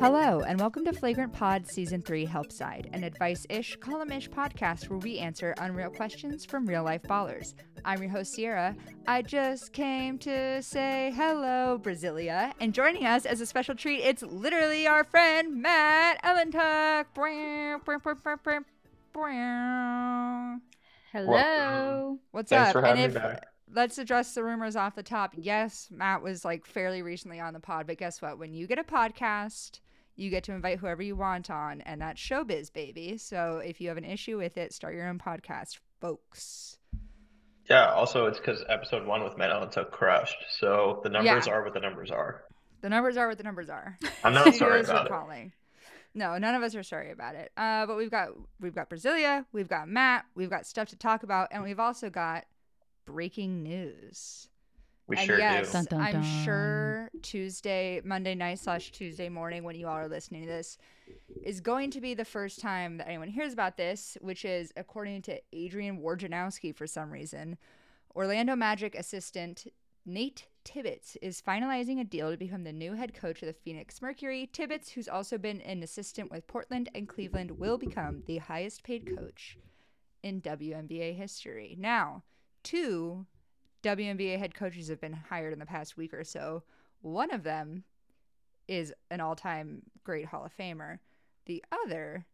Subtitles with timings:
[0.00, 4.30] Hello, and welcome to Flagrant Pod Season 3 Help Side, an advice ish, column ish
[4.30, 7.52] podcast where we answer unreal questions from real life ballers.
[7.84, 8.74] I'm your host, Sierra.
[9.06, 12.52] I just came to say hello, Brasilia.
[12.60, 17.06] And joining us as a special treat, it's literally our friend, Matt Ellentuck.
[21.12, 22.18] Hello.
[22.30, 22.72] What's Thanks up?
[22.72, 23.46] for and having if me back.
[23.74, 25.34] let's address the rumors off the top.
[25.36, 28.38] Yes, Matt was like fairly recently on the pod, but guess what?
[28.38, 29.80] When you get a podcast,
[30.16, 33.16] you get to invite whoever you want on, and that's showbiz, baby.
[33.16, 36.76] So if you have an issue with it, start your own podcast, folks.
[37.68, 40.36] Yeah, also it's because episode one with Matt Ellentuck crushed.
[40.58, 41.52] So the numbers Yeah.
[41.52, 42.42] are what the numbers are.
[42.80, 43.96] The numbers are what the numbers are.
[44.24, 45.12] I'm not sorry about it.
[45.12, 45.52] calling.
[46.12, 47.52] No, none of us are sorry about it.
[47.56, 51.22] Uh, but we've got we've got Brasilia, we've got Matt, we've got stuff to talk
[51.22, 52.44] about, and we've also got
[53.04, 54.48] breaking news.
[55.10, 55.72] We and sure yes, do.
[55.72, 60.42] Dun, dun, I'm sure Tuesday, Monday night slash Tuesday morning, when you all are listening
[60.42, 60.78] to this,
[61.42, 65.22] is going to be the first time that anyone hears about this, which is according
[65.22, 67.58] to Adrian Wojnarowski for some reason.
[68.14, 69.66] Orlando Magic assistant
[70.06, 74.00] Nate Tibbetts is finalizing a deal to become the new head coach of the Phoenix
[74.00, 74.48] Mercury.
[74.52, 79.16] Tibbetts, who's also been an assistant with Portland and Cleveland, will become the highest paid
[79.18, 79.58] coach
[80.22, 81.74] in WNBA history.
[81.76, 82.22] Now,
[82.62, 83.26] two
[83.82, 86.62] WNBA head coaches have been hired in the past week or so.
[87.02, 87.84] One of them
[88.68, 90.98] is an all time great Hall of Famer.
[91.46, 92.26] The other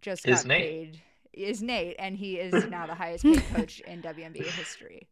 [0.00, 0.60] just Is got Nate.
[0.62, 5.08] paid is Nate, and he is now the highest paid coach in WNBA history.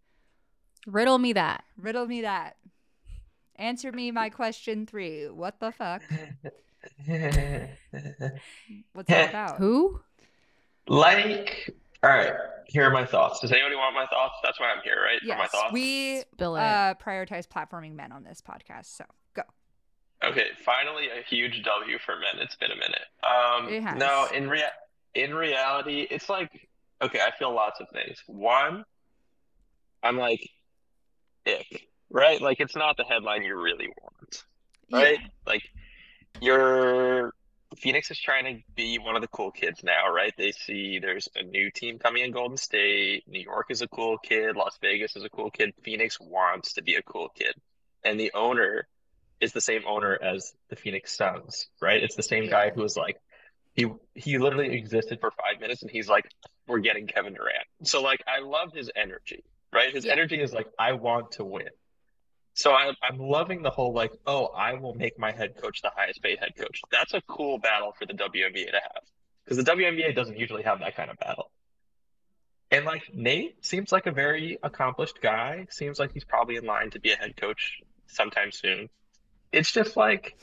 [0.87, 1.65] Riddle me that.
[1.77, 2.57] Riddle me that.
[3.57, 5.29] Answer me my question three.
[5.29, 6.03] What the fuck?
[8.93, 9.59] What's that about?
[9.59, 10.01] Who?
[10.89, 12.33] like, all right,
[12.67, 13.41] here are my thoughts.
[13.41, 14.35] Does anybody want my thoughts?
[14.43, 15.21] That's why I'm here, right?
[15.21, 15.73] For my thoughts.
[15.73, 16.61] we Spill it.
[16.61, 18.97] uh, prioritize platforming men on this podcast.
[18.97, 19.05] So
[19.35, 19.43] go.
[20.25, 22.41] Okay, finally a huge W for men.
[22.43, 23.07] It's been a minute.
[23.23, 23.99] Um, It has.
[23.99, 24.63] no, in rea
[25.15, 26.69] in reality, it's like
[27.03, 28.23] okay, I feel lots of things.
[28.27, 28.85] One,
[30.03, 30.49] I'm like,
[31.47, 32.41] ick, right?
[32.41, 34.45] Like it's not the headline you really want,
[34.93, 35.19] right?
[35.47, 35.63] Like
[36.41, 37.33] you're
[37.77, 40.33] Phoenix is trying to be one of the cool kids now, right?
[40.37, 43.25] They see there's a new team coming in Golden State.
[43.29, 44.57] New York is a cool kid.
[44.57, 45.73] Las Vegas is a cool kid.
[45.83, 47.55] Phoenix wants to be a cool kid.
[48.05, 48.89] And the owner
[49.41, 52.03] is the same owner as the Phoenix Suns, right?
[52.03, 53.17] It's the same guy who was like,
[53.75, 56.29] he he literally existed for five minutes and he's like,
[56.67, 57.67] we're getting Kevin Durant.
[57.85, 59.93] So like, I love his energy, right?
[59.95, 61.69] His energy is like, I want to win.
[62.61, 65.91] So I, I'm loving the whole like, oh, I will make my head coach the
[65.97, 66.83] highest paid head coach.
[66.93, 69.03] That's a cool battle for the WNBA to have
[69.43, 71.51] because the WNBA doesn't usually have that kind of battle.
[72.71, 75.69] And like Nate seems like a very accomplished guy.
[75.71, 78.91] Seems like he's probably in line to be a head coach sometime soon.
[79.53, 80.39] It's just like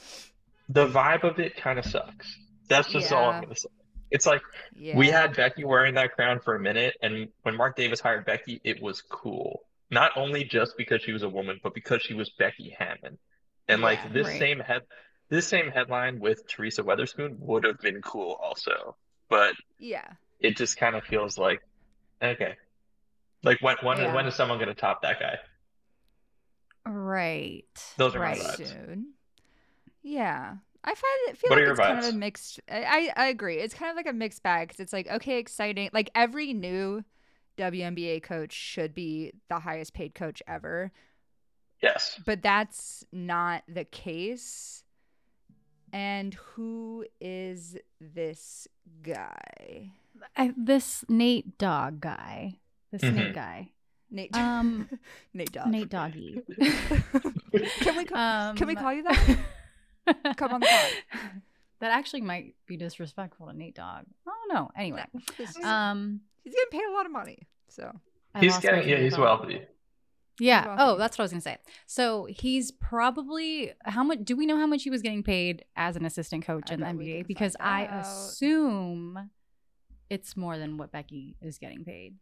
[0.69, 2.35] the vibe of it kind of sucks.
[2.67, 3.69] That's just all I'm gonna say.
[4.09, 4.41] It's like
[4.75, 4.97] Yeah.
[4.97, 8.59] we had Becky wearing that crown for a minute, and when Mark Davis hired Becky,
[8.63, 9.66] it was cool.
[9.89, 13.17] Not only just because she was a woman, but because she was Becky Hammon.
[13.67, 14.39] And like Yeah, this right.
[14.39, 14.83] same head,
[15.29, 18.95] this same headline with Teresa Weatherspoon would have been cool also.
[19.29, 20.13] But Yeah.
[20.39, 21.61] it just kind of feels like,
[22.21, 22.55] okay,
[23.43, 24.13] like when when Yeah.
[24.13, 25.37] when is someone gonna top that guy?
[26.85, 27.65] Right.
[27.97, 28.39] Those are my right.
[28.39, 28.67] vibes.
[28.67, 29.13] Soon.
[30.03, 30.55] Yeah.
[30.83, 32.59] I find it feel What like it's kind of a mixed.
[32.69, 33.57] I, I I agree.
[33.57, 35.89] It's kind of like a mixed bag because it's like okay, exciting.
[35.93, 37.03] Like every new
[37.57, 40.91] WNBA coach should be the highest paid coach ever,
[41.81, 42.19] Yes.
[42.25, 44.84] but that's not the case.
[45.94, 48.68] And who is this
[49.03, 49.91] guy?
[50.35, 52.59] I, this Nate Dog guy.
[52.91, 53.13] This Mhm.
[53.16, 53.72] Nate guy.
[54.09, 54.35] Nate.
[54.35, 54.89] Um,
[55.34, 55.68] Nate Dog.
[55.68, 56.41] Nate Doggy.
[57.81, 59.38] can we call, Um, can we call you that?
[60.38, 61.41] Come on the pod.
[61.79, 64.05] That actually might be disrespectful to Nate Dogg.
[64.27, 64.69] I don't know.
[64.75, 65.03] Anyway,
[65.38, 67.91] He's um, he's getting paid a lot of money, so
[68.33, 69.21] I He's getting yeah, he's thought.
[69.41, 69.62] wealthy.
[70.39, 70.68] Yeah.
[70.68, 70.81] wealthy.
[70.83, 71.57] Oh, that's what I was gonna say.
[71.85, 74.19] So he's probably how much?
[74.24, 76.79] Do we know how much he was getting paid as an assistant coach I in
[76.79, 77.27] the bet we can NBA?
[77.27, 78.01] Because I out.
[78.06, 79.29] assume
[80.09, 82.15] it's more than what Becky is getting paid.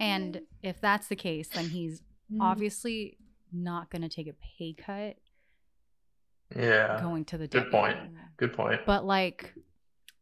[0.00, 0.42] And Mm.
[0.62, 2.02] if that's the case, then he's
[2.40, 3.16] obviously
[3.52, 5.16] not gonna take a pay cut
[6.54, 7.00] Yeah.
[7.00, 7.96] going to the Good point.
[8.36, 8.80] Good point.
[8.86, 9.54] But like,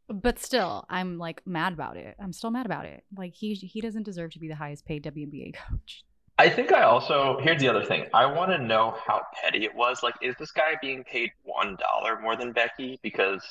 [0.07, 2.15] but still, I'm like mad about it.
[2.19, 3.03] I'm still mad about it.
[3.15, 6.03] Like he he doesn't deserve to be the highest paid WNBA coach.
[6.37, 8.07] I think I also here's the other thing.
[8.13, 10.03] I want to know how petty it was.
[10.03, 13.43] Like, is this guy being paid one dollar more than Becky because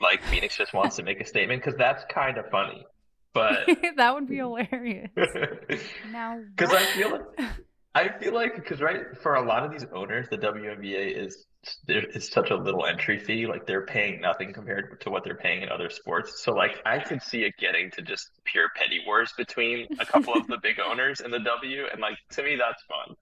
[0.00, 1.62] like Phoenix just wants to make a statement?
[1.62, 2.84] Because that's kind of funny.
[3.32, 5.10] But that would be hilarious.
[6.10, 7.48] now because I feel like
[7.94, 11.46] I feel like because right for a lot of these owners, the WNBA is
[11.86, 13.46] there is such a little entry fee.
[13.46, 16.42] Like they're paying nothing compared to what they're paying in other sports.
[16.42, 20.34] So like I could see it getting to just pure petty wars between a couple
[20.34, 23.16] of the big owners in the W, and like to me that's fun.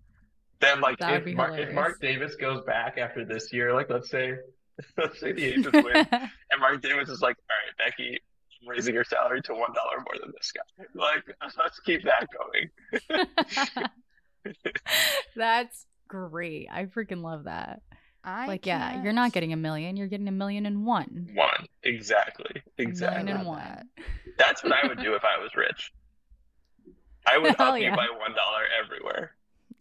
[0.60, 1.72] Then like if Mark, if.
[1.72, 4.34] Mark Davis goes back after this year, like let's say
[4.96, 8.19] let's say the Aces win, and Mark Davis is like, all right, Becky,
[8.62, 10.84] I'm raising your salary to one dollar more than this guy.
[10.94, 11.25] Like
[11.58, 12.70] let's keep that going.
[15.37, 16.69] That's great.
[16.70, 17.82] I freaking love that.
[18.22, 19.96] I like, yeah, you're not getting a million.
[19.96, 21.31] You're getting a million and one.
[21.34, 23.25] One exactly, exactly.
[23.25, 23.58] million and love one.
[23.64, 23.87] that.
[24.38, 25.93] That's what I would do if I was rich.
[27.26, 29.32] I would Hell up you by one dollar everywhere.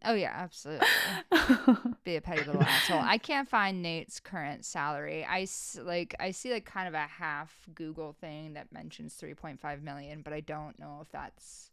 [0.06, 0.88] Oh yeah, absolutely.
[2.06, 3.00] Be a petty little asshole.
[3.00, 5.26] I can't find Nate's current salary.
[5.26, 9.82] I s- like I see like kind of a half Google thing that mentions 3.5
[9.84, 11.72] million, but I don't know if that's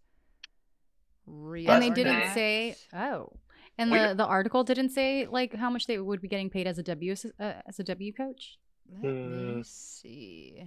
[1.26, 1.70] real.
[1.70, 2.34] and they or didn't not.
[2.34, 3.30] say oh.
[3.78, 6.66] And We- the, the article didn't say like how much they would be getting paid
[6.66, 8.58] as a W uh, as a W coach.
[8.90, 9.60] Let me Hmm.
[9.62, 10.62] see.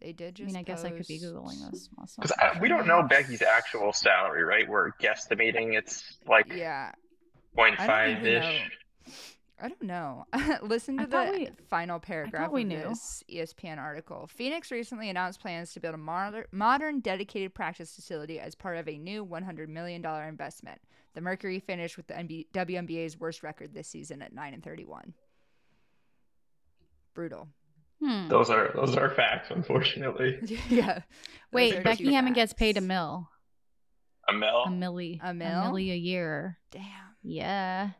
[0.00, 0.46] They did I just.
[0.48, 1.88] mean, I guess I could be post- googling this.
[1.98, 2.22] also.
[2.22, 4.68] Because we don't know Becky's actual salary, right?
[4.68, 6.92] We're guesstimating it's like Yeah,
[7.56, 8.48] 0.5 I don't even know.
[8.50, 8.70] ish.
[9.60, 10.24] I don't know.
[10.62, 12.82] Listen I to thought the we- final paragraph we of knew.
[12.88, 14.26] this ESPN article.
[14.26, 18.88] Phoenix recently announced plans to build a moder- modern, dedicated practice facility as part of
[18.88, 20.80] a new $100 million investment.
[21.14, 25.14] The Mercury finished with the NB- WNBA's worst record this season at 9 and 31.
[27.14, 27.48] Brutal.
[28.02, 28.28] Hmm.
[28.28, 30.38] Those are those are facts, unfortunately.
[30.68, 30.94] yeah.
[30.94, 31.02] those
[31.52, 32.88] Wait, two Becky Hammon gets paid a facts.
[32.88, 33.28] mil,
[34.28, 34.64] A mil.
[34.64, 35.46] a milli, A mil?
[35.46, 36.58] a milli a year.
[36.72, 36.82] Damn.
[37.22, 37.90] Yeah.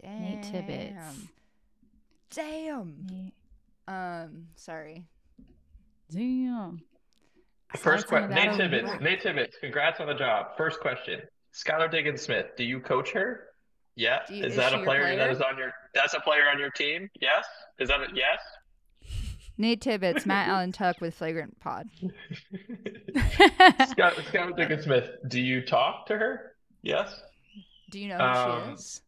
[0.00, 0.20] Damn.
[0.22, 1.16] Nate Tibbetts.
[2.34, 3.32] Damn.
[3.86, 5.04] Um, sorry.
[6.10, 6.80] Damn.
[7.76, 8.34] First Slide some of question.
[8.34, 9.02] Nate over Tibbetts.
[9.02, 9.56] Nate Tibbetts.
[9.60, 10.56] Congrats on the job.
[10.56, 11.20] First question.
[11.54, 12.46] Skylar Diggins Smith.
[12.56, 13.44] Do you coach her?
[13.96, 14.20] Yeah.
[14.26, 15.30] Do you- is is that a player, that player?
[15.30, 15.72] is on your?
[15.94, 17.10] That's a player on your team.
[17.20, 17.44] Yes.
[17.78, 18.40] Is that a yes?
[19.58, 21.86] Nate Tibbetts, Matt Ellentuck with Flagrant Pod.
[23.90, 25.10] Scott, Skylar Diggins Smith.
[25.28, 26.52] Do you talk to her?
[26.82, 27.20] Yes.
[27.90, 29.00] Do you know who Um, she is?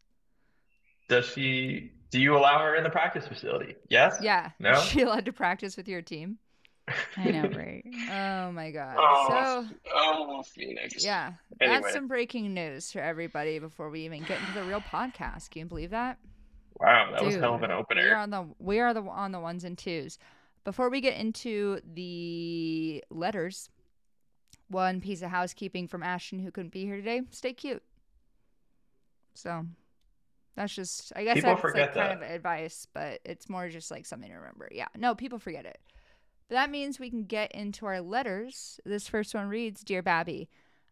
[1.09, 1.91] Does she?
[2.11, 3.75] Do you allow her in the practice facility?
[3.89, 4.17] Yes.
[4.21, 4.51] Yeah.
[4.59, 4.73] no?
[4.73, 6.37] Is she allowed to practice with your team?
[7.17, 7.83] I know, right?
[8.11, 8.95] Oh my god.
[8.99, 11.03] Oh, So oh, Phoenix.
[11.03, 11.81] yeah, Anyway.
[11.81, 15.49] that's some breaking news for everybody before we even get into the real podcast.
[15.49, 16.17] Can you believe that?
[16.79, 17.69] Wow, that was hell of Dude.
[17.71, 18.15] an We are opener.
[18.17, 20.19] on the we are the on the ones and twos.
[20.63, 23.69] Before we get into the letters,
[24.67, 27.21] one piece of housekeeping from Ashton who couldn't be here today.
[27.31, 27.81] Stay cute.
[29.35, 29.65] So
[30.55, 33.89] that's just I guess People that's forget like kind of advice, but it's more just
[33.91, 34.69] like something to remember.
[34.71, 34.87] Yeah.
[34.97, 35.79] No, people forget it.
[36.47, 38.79] But that means we can get into our letters.
[38.85, 40.47] This first one reads Dear Babby,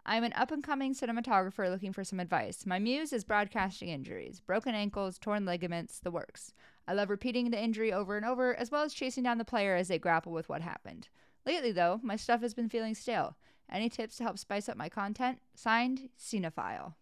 [0.05, 2.65] I'm an up and coming cinematographer looking for some advice.
[2.65, 6.53] My muse is broadcasting injuries, broken ankles, torn ligaments, the works.
[6.87, 9.75] I love repeating the injury over and over, as well as chasing down the player
[9.75, 11.07] as they grapple with what happened.
[11.45, 13.37] Lately, though, my stuff has been feeling stale.
[13.71, 15.39] Any tips to help spice up my content?
[15.55, 16.95] Signed, Cinephile.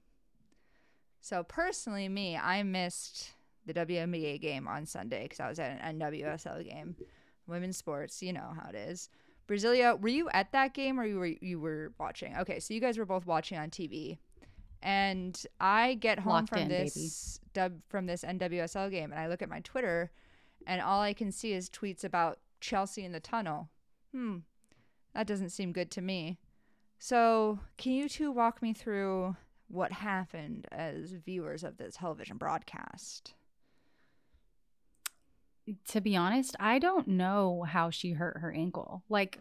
[1.21, 3.31] So, personally, me, I missed
[3.65, 6.95] the WNBA game on Sunday because I was at an NWSL game.
[7.47, 9.09] Women's sports, you know how it is.
[9.47, 12.35] Brasilia, were you at that game or you were you were watching?
[12.37, 14.17] Okay, so you guys were both watching on TV.
[14.83, 19.27] And I get home Locked from in, this dub from this NWSL game and I
[19.27, 20.11] look at my Twitter
[20.65, 23.69] and all I can see is tweets about Chelsea in the tunnel.
[24.13, 24.37] Hmm.
[25.13, 26.37] That doesn't seem good to me.
[26.97, 29.35] So, can you two walk me through
[29.67, 33.33] what happened as viewers of the television broadcast?
[35.89, 39.03] To be honest, I don't know how she hurt her ankle.
[39.09, 39.39] Like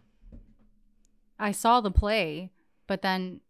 [1.39, 2.51] I saw the play,
[2.87, 3.41] but then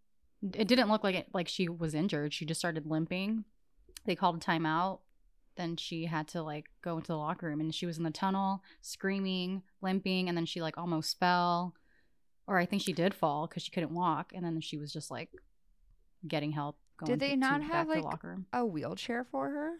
[0.54, 2.32] it didn't look like it like she was injured.
[2.32, 3.44] She just started limping.
[4.04, 5.00] They called a timeout.
[5.56, 8.10] Then she had to like go into the locker room and she was in the
[8.10, 11.74] tunnel screaming, limping, and then she like almost fell.
[12.46, 15.10] Or I think she did fall because she couldn't walk, and then she was just
[15.10, 15.28] like
[16.26, 16.76] getting help.
[16.96, 18.18] Going Did they to- not to have, the like.
[18.52, 19.72] A wheelchair for her?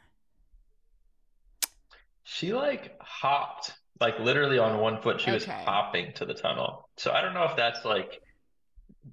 [2.24, 5.20] She like hopped, like literally on one foot.
[5.20, 6.88] She was hopping to the tunnel.
[6.96, 8.20] So I don't know if that's like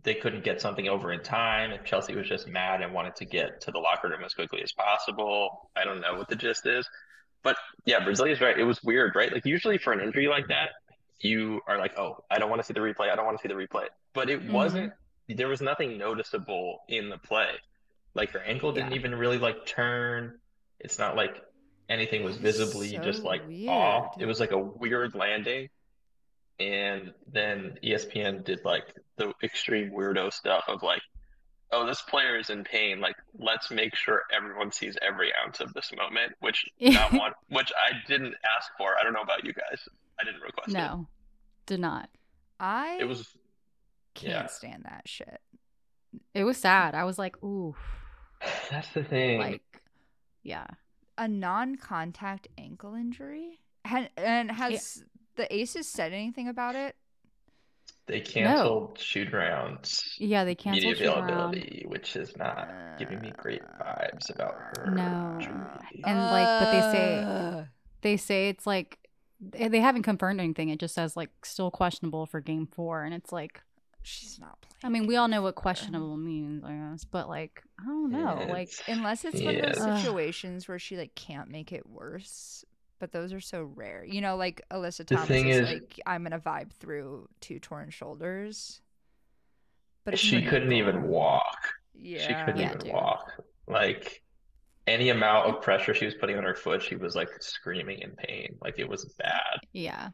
[0.04, 1.72] they couldn't get something over in time.
[1.72, 4.62] If Chelsea was just mad and wanted to get to the locker room as quickly
[4.62, 5.70] as possible.
[5.76, 6.88] I don't know what the gist is.
[7.44, 8.58] But yeah, Brasilia's right.
[8.58, 9.32] It was weird, right?
[9.32, 10.70] Like usually for an injury like that,
[11.20, 13.10] you are like, oh, I don't want to see the replay.
[13.10, 13.86] I don't want to see the replay.
[14.14, 14.52] But it Mhm.
[14.52, 14.94] wasn't.
[15.30, 17.50] There was nothing noticeable in the play.
[18.14, 18.98] Like her ankle didn't Yeah.
[18.98, 20.40] even really like turn.
[20.80, 21.42] It's not like
[21.90, 23.70] anything was visibly So just like weird.
[23.70, 24.16] off.
[24.20, 25.70] It was like a weird landing.
[26.60, 31.02] And then ESPN did like the extreme weirdo stuff of like
[31.72, 33.00] oh, this player is in pain.
[33.02, 37.72] Like, let's make sure everyone sees every ounce of this moment, which not one, which
[37.76, 38.96] I didn't ask for.
[38.98, 39.82] I don't know about you guys.
[40.20, 40.74] I didn't request it.
[40.74, 41.08] No,
[41.66, 42.10] did not.
[42.60, 43.28] I It was
[44.14, 44.46] can't yeah.
[44.48, 45.42] stand that shit.
[46.34, 46.96] It was sad.
[46.96, 47.76] I was like, ooh,
[48.72, 49.40] that's the thing.
[49.40, 49.62] like,
[50.44, 50.66] yeah.
[51.18, 55.04] A non-contact ankle injury, and, and has
[55.36, 56.96] the Aces said anything about it?
[58.06, 61.24] they canceled shoot rounds Yeah, they media canceled shoot around.
[61.30, 64.92] availability, which is not giving me great vibes about her.
[64.92, 65.38] No.
[65.42, 66.04] truly.
[66.06, 67.64] And, like, but they say- Uh,
[68.02, 69.00] They say it's like
[69.42, 70.70] they they haven't confirmed anything.
[70.70, 73.62] It just says like still questionable for game four, and it's like
[74.04, 74.67] she's not playing.
[74.84, 78.12] I mean we all know what uh, questionable means, I guess, but like I don't
[78.12, 82.64] know, like unless it's one of those situations where she like can't make it worse.
[83.00, 84.04] But those are so rare.
[84.04, 87.60] You know, like Alyssa The Thomas thing is, is- like, I'm gonna vibe through two
[87.60, 88.82] torn shoulders.
[90.04, 91.10] But she an couldn't even ankle.
[91.12, 91.58] walk.
[91.94, 92.20] Yeah.
[92.28, 92.94] She couldn't Yeah, even dude.
[92.94, 93.32] walk.
[93.68, 94.22] Like
[94.88, 98.12] any amount of pressure she was putting on her foot, she was like screaming in
[98.12, 98.56] pain.
[98.62, 99.60] Like it was bad.
[99.74, 100.10] yeah.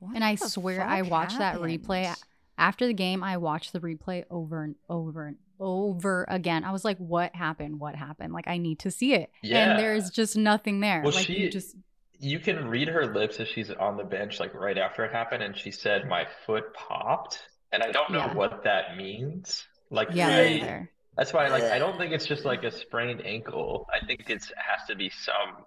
[0.00, 2.24] What And I swear I fuck watched that replay happened?
[2.58, 3.22] After the game.
[3.24, 6.64] I watched the replay over and over and over again.
[6.64, 7.80] I was like, what happened?
[7.80, 8.32] What happened?
[8.32, 9.30] Like I need to see it.
[9.42, 9.70] Yeah.
[9.70, 11.02] And there's just nothing there.
[11.02, 11.76] Well, like she- you just
[12.20, 15.42] You can read her lips as she's on the bench, like right after it happened,
[15.42, 17.40] and she said, "My foot popped,"
[17.72, 18.34] and I don't know Yeah.
[18.34, 19.64] what that means.
[19.90, 23.86] Like, yeah, I- that's why, like, I don't think it's just like a sprained ankle.
[23.94, 25.64] I think it has to be some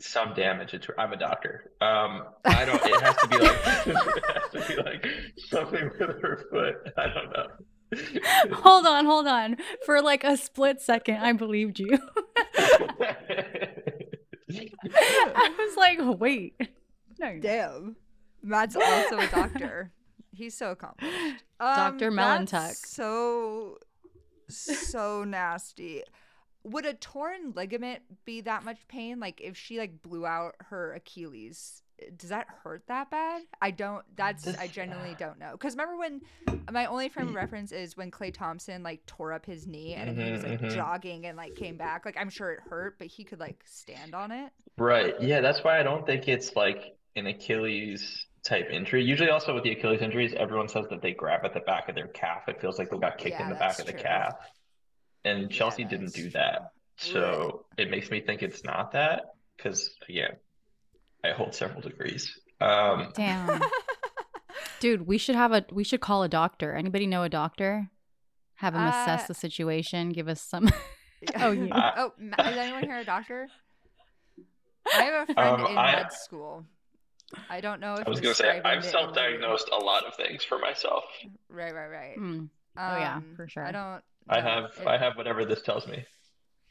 [0.00, 0.74] some damage.
[0.74, 1.70] It's, I'm a doctor.
[1.80, 2.80] Um, I don't.
[2.84, 5.06] It has to be like it has to be like
[5.48, 6.92] something with her foot.
[6.96, 8.54] I don't know.
[8.56, 9.56] hold on, hold on.
[9.86, 11.98] For like a split second, I believed you.
[14.96, 16.54] I was like, wait.
[17.18, 17.38] No.
[17.40, 17.96] Damn.
[18.42, 19.92] Matt's also a doctor.
[20.32, 21.44] He's so accomplished.
[21.60, 22.08] Dr.
[22.08, 22.50] Um, Melontuck.
[22.50, 23.78] that's So,
[24.48, 26.02] so nasty.
[26.64, 29.20] Would a torn ligament be that much pain?
[29.20, 31.82] Like if she like blew out her Achilles,
[32.16, 33.42] does that hurt that bad?
[33.60, 34.02] I don't.
[34.16, 35.52] That's I genuinely don't know.
[35.52, 36.22] Because remember when
[36.70, 40.16] my only frame of reference is when Klay Thompson like tore up his knee and
[40.18, 40.66] he was like Mhm, mhm.
[40.66, 42.06] jogging and like came back.
[42.06, 44.50] Like I'm sure it hurt, but he could like stand on it.
[44.76, 45.14] Right.
[45.20, 49.04] Yeah, that's why I don't think it's like an Achilles type injury.
[49.04, 51.94] Usually, also with the Achilles injuries, everyone says that they grab at the back of
[51.94, 52.48] their calf.
[52.48, 54.34] It feels like they got kicked Yeah, in the back of the calf.
[55.24, 56.70] And Yeah, Chelsea that didn't do that.
[56.96, 59.22] So it makes me think it's not that
[59.56, 60.36] because, again,
[61.24, 62.38] I hold several degrees.
[62.60, 63.60] Um, Damn.
[64.80, 66.72] Dude, we should have a we should call a doctor.
[66.74, 67.90] Anybody know a doctor?
[68.56, 70.68] Have him assess Uh, the situation, give us some
[71.36, 71.92] Oh, yeah.
[71.96, 73.48] oh, Ma- is anyone here a doctor?
[74.94, 76.64] I have a friend Um, in I- med school.
[77.50, 80.58] I don't know if I was gonna say I've self-diagnosed a lot of things for
[80.58, 81.04] myself.
[81.22, 81.38] improve.
[81.48, 82.16] Right, right, right.
[82.16, 82.44] Hmm,
[82.76, 83.64] Oh, yeah, Um, for sure.
[83.66, 84.02] I don't.
[84.28, 86.04] I have It- I have whatever this tells me.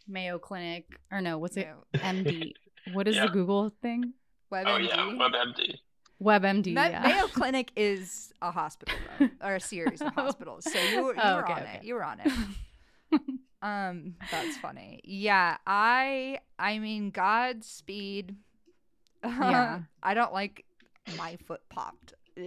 [0.07, 1.67] Mayo Clinic or no, what's it?
[1.93, 2.53] MD.
[2.91, 3.27] What is Yeah.
[3.27, 4.13] the Google thing?
[4.51, 4.65] WebMD.
[4.67, 5.77] Oh yeah, WebMD.
[6.21, 6.73] WebMD.
[6.73, 7.01] Ma- yeah.
[7.01, 10.23] Mayo Clinic is a hospital though, or a series of Oh.
[10.23, 10.65] hospitals.
[10.69, 11.77] So you, were- you Oh, were okay, on okay.
[11.77, 11.83] it.
[11.85, 13.21] You were on it.
[13.61, 14.99] Um, that's funny.
[15.05, 18.35] Yeah, I I mean Godspeed.
[19.23, 19.83] Yeah.
[20.03, 20.65] I don't like
[21.17, 22.13] my foot popped.
[22.37, 22.43] Ugh.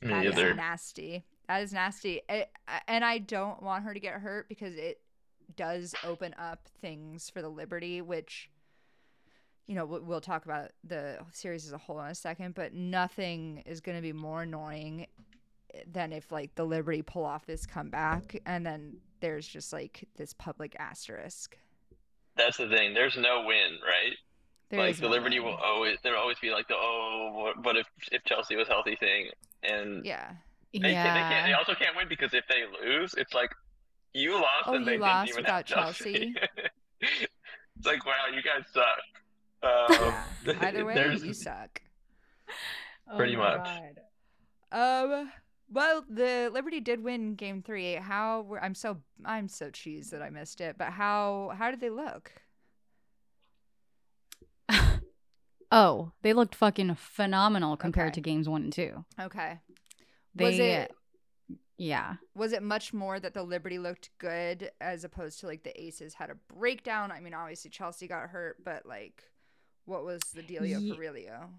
[0.00, 0.54] Me That is either.
[0.54, 1.24] nasty.
[1.48, 2.20] That is nasty.
[2.28, 2.50] It,
[2.86, 5.00] and I don't want her to get hurt because it
[5.56, 8.50] does open up things for the Liberty, which,
[9.66, 12.74] you know, we- we'll talk about the series as a whole in a second, but
[12.74, 15.06] nothing is going to be more annoying
[15.86, 20.34] than if, like, the Liberty pull off this comeback and then there's just, like, this
[20.34, 21.56] public asterisk.
[22.36, 22.92] That's the thing.
[22.94, 24.16] There's no win, right?
[24.70, 25.48] There like the no Liberty win.
[25.48, 28.96] will always there'll always be like the oh what, what if if Chelsea was healthy
[28.96, 29.30] thing
[29.62, 30.32] and Yeah.
[30.72, 33.50] They, can't, they can't they also can't win because if they lose it's like
[34.14, 36.34] you lost Oh, and they you didn't lost even without have Chelsea.
[36.34, 36.34] Chelsea?
[37.00, 38.84] it's like wow you guys suck.
[39.62, 40.54] Um, Yeah.
[40.60, 41.80] Either way, you suck.
[43.16, 43.68] Pretty Oh much.
[44.70, 45.10] God.
[45.10, 45.32] Um.
[45.70, 47.94] Well, the Liberty did win Game Three.
[47.94, 50.76] How were I'm so I'm so cheesed that I missed it.
[50.78, 52.32] But how how did they look?
[55.70, 58.14] Oh, they looked fucking phenomenal compared Okay.
[58.14, 59.04] to games one and two.
[59.20, 59.58] Okay.
[60.38, 60.92] They, was it
[61.76, 62.14] yeah.
[62.34, 66.14] was it much more that the Liberty looked good as opposed to like the Aces
[66.14, 67.12] had a breakdown?
[67.12, 69.22] I mean, obviously Chelsea got hurt, but like,
[69.84, 71.50] what was the dealio Ye- for Aurelio?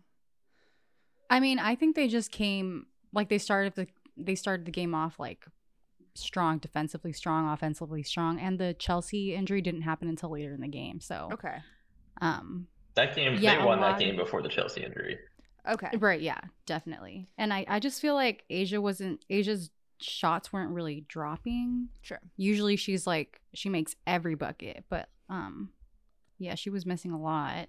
[1.29, 4.93] I mean, I think they just came like they started the they started the game
[4.93, 5.45] off like
[6.15, 10.67] strong defensively strong, offensively strong, and the Chelsea injury didn't happen until later in the
[10.67, 10.99] game.
[10.99, 11.57] So, Okay.
[12.19, 15.17] um, that game Yeah, they won that game before the Chelsea injury.
[15.67, 15.89] Okay.
[15.97, 17.27] right, yeah, definitely.
[17.37, 21.89] And I I just feel like A'ja wasn't A'ja's shots weren't really dropping.
[22.01, 22.19] Sure.
[22.37, 25.69] Usually she's like she makes every bucket, but um
[26.37, 27.67] yeah, she was missing a lot.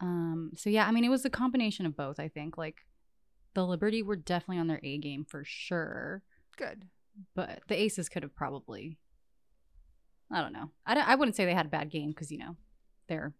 [0.00, 2.58] Um so yeah, I mean it was a combination of both, I think.
[2.58, 2.84] Like
[3.54, 6.22] the Liberty were definitely on their A game for sure,
[6.56, 6.86] Good.
[7.36, 8.98] but the Aces could have probably
[10.32, 10.70] I don't know.
[10.84, 12.56] I, don't- I wouldn't say they had a bad game cuz you know,
[13.06, 13.32] they're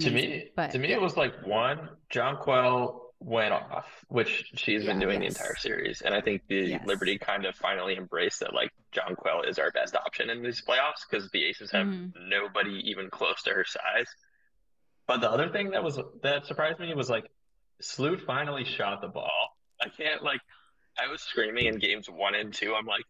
[0.00, 4.98] To me, but to me, it was like one, Jonquel went off, which she's been
[4.98, 5.34] doing yes.
[5.34, 6.86] the entire series, and I think the Yes.
[6.86, 11.00] Liberty kind of finally embraced that like Jonquel is our best option in these playoffs
[11.08, 12.12] because the Aces have Mhm.
[12.28, 14.06] nobody even close to her size.
[15.06, 17.30] But the other thing that was that surprised me was like
[17.80, 19.56] Sloot finally shot the ball.
[19.80, 20.40] I can't like
[20.98, 22.74] I was screaming in games one and two.
[22.74, 23.04] I'm like,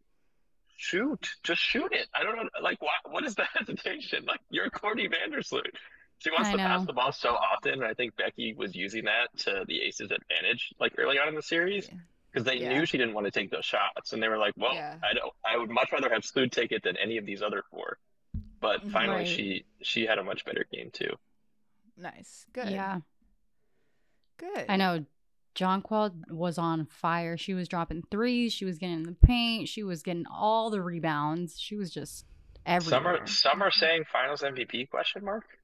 [0.77, 2.07] shoot, just shoot it.
[2.15, 4.25] I don't know like what what is the hesitation?
[4.25, 5.71] Like you're Courtney Vandersloot.
[6.19, 9.05] She wants I to pass the ball so often, and I think Becky was using
[9.05, 11.99] that to the Aces' advantage, like early on in the series, Yeah.
[12.31, 12.71] because they Yeah.
[12.73, 14.99] knew she didn't want to take those shots, and they were like, "Well, Yeah.
[15.03, 15.33] I don't.
[15.45, 17.99] I would much rather have Sloot take it than any of these other four.
[18.61, 18.91] But Mhm.
[18.93, 19.29] finally, Right.
[19.29, 21.19] she she had a much better game too.
[21.99, 22.47] Nice.
[22.53, 22.71] Good.
[22.71, 23.01] yeah.
[24.39, 24.67] Good.
[24.69, 25.05] I know
[25.55, 27.37] Jonquel was on fire.
[27.39, 28.53] She was dropping threes.
[28.53, 29.69] She was getting in the paint.
[29.69, 31.59] She was getting all the rebounds.
[31.59, 32.27] She was just
[32.67, 32.99] everywhere.
[33.01, 35.59] Some are some are saying Finals MVP question mark.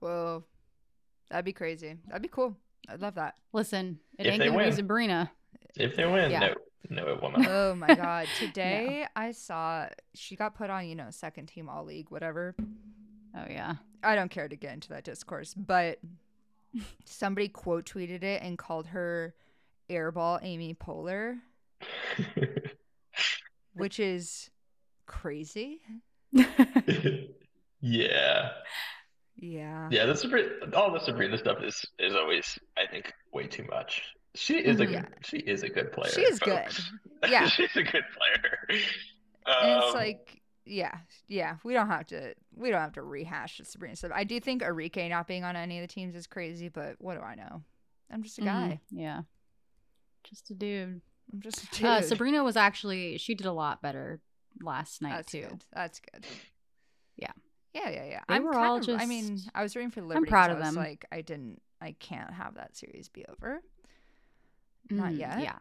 [0.00, 0.44] Whoa.
[1.30, 1.96] That'd be crazy.
[2.06, 2.56] That'd be cool.
[2.88, 3.34] I'd love that.
[3.52, 4.70] Listen, it If ain't they gonna win.
[4.70, 5.30] be Sabrina.
[5.76, 6.40] If they win, Yeah.
[6.40, 6.54] no,
[6.90, 7.46] no, it will not.
[7.46, 8.26] Oh my god.
[8.38, 12.54] Today I saw she got put on, you know, second team all league, whatever.
[13.36, 13.74] Oh yeah.
[14.02, 15.98] I don't care to get into that discourse, but
[17.04, 19.34] somebody quote tweeted it and called her
[19.90, 21.38] airball Amy Poehler,
[23.74, 24.50] which is
[25.06, 25.80] crazy.
[27.80, 28.50] yeah,
[29.40, 29.88] Yeah.
[29.90, 30.04] yeah.
[30.06, 34.02] The Sabrina, all the Sabrina stuff is is always, I think, way too much.
[34.34, 34.90] She is a Mhm.
[34.90, 36.10] good, she is a good player.
[36.12, 36.66] She is good.
[37.28, 37.46] Yeah.
[37.48, 38.58] she's a good player.
[39.46, 43.58] And it's Um, like, yeah, yeah, we don't have to, we don't have to rehash
[43.58, 44.12] the Sabrina stuff.
[44.14, 47.14] I do think Arike not being on any of the teams is crazy, but what
[47.14, 47.64] do I know?
[48.10, 48.44] I'm just a Mhm.
[48.44, 48.80] guy.
[48.90, 49.22] Yeah.
[50.24, 51.00] Just a dude.
[51.32, 51.86] I'm just a dude.
[51.86, 54.20] Uh, Sabrina was actually she did a lot better
[54.60, 55.42] last night That's too.
[55.42, 55.64] good.
[55.72, 56.26] That's good.
[57.16, 57.32] Yeah.
[57.74, 58.20] Yeah, yeah, yeah.
[58.28, 60.24] They I'm were kind all of, I mean, I was rooting for Liberty.
[60.26, 60.74] 'cause proud I of was them.
[60.76, 63.62] Like, I didn't, I can't have that series be over.
[64.90, 65.40] Not Mm, yet.
[65.40, 65.58] Yeah.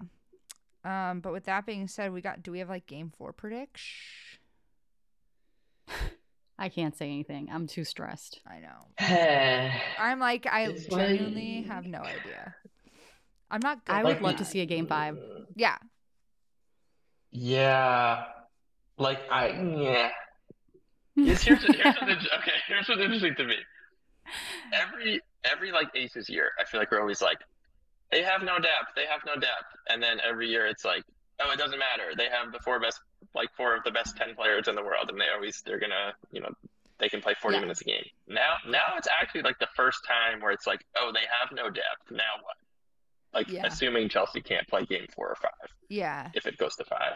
[1.11, 2.41] Um, but with that being said, we got.
[2.43, 4.39] Do we have like game four prediction?
[6.59, 7.49] I can't say anything.
[7.51, 8.39] I'm too stressed.
[8.47, 8.87] I know.
[8.99, 12.55] I I'm like, I It's genuinely like- have no idea.
[13.51, 13.93] I'm not good.
[13.93, 15.17] I with would love to see a game five.
[15.55, 15.77] Yeah.
[17.31, 18.25] Yeah,
[18.97, 20.11] like I yeah.
[21.17, 22.51] Yes, here's here's what's okay.
[22.67, 23.55] Here's what's interesting to me.
[24.73, 27.39] Every every like Aces year, I feel like we're always like,
[28.11, 31.03] they have no depth, they have no depth, and then every year it's like,
[31.41, 32.11] oh, it doesn't matter.
[32.15, 32.99] They have the four best,
[33.33, 36.13] like four of the best ten players in the world, and they always they're gonna,
[36.31, 36.49] you know,
[36.99, 37.61] they can play forty Yeah.
[37.61, 38.05] minutes a game.
[38.27, 41.69] Now now it's actually like the first time where it's like, oh, they have no
[41.69, 42.11] depth.
[42.11, 42.55] Now what?
[43.33, 43.65] Like Yeah.
[43.65, 46.29] assuming Chelsea can't play game four or five Yeah.
[46.35, 47.13] if it goes to five.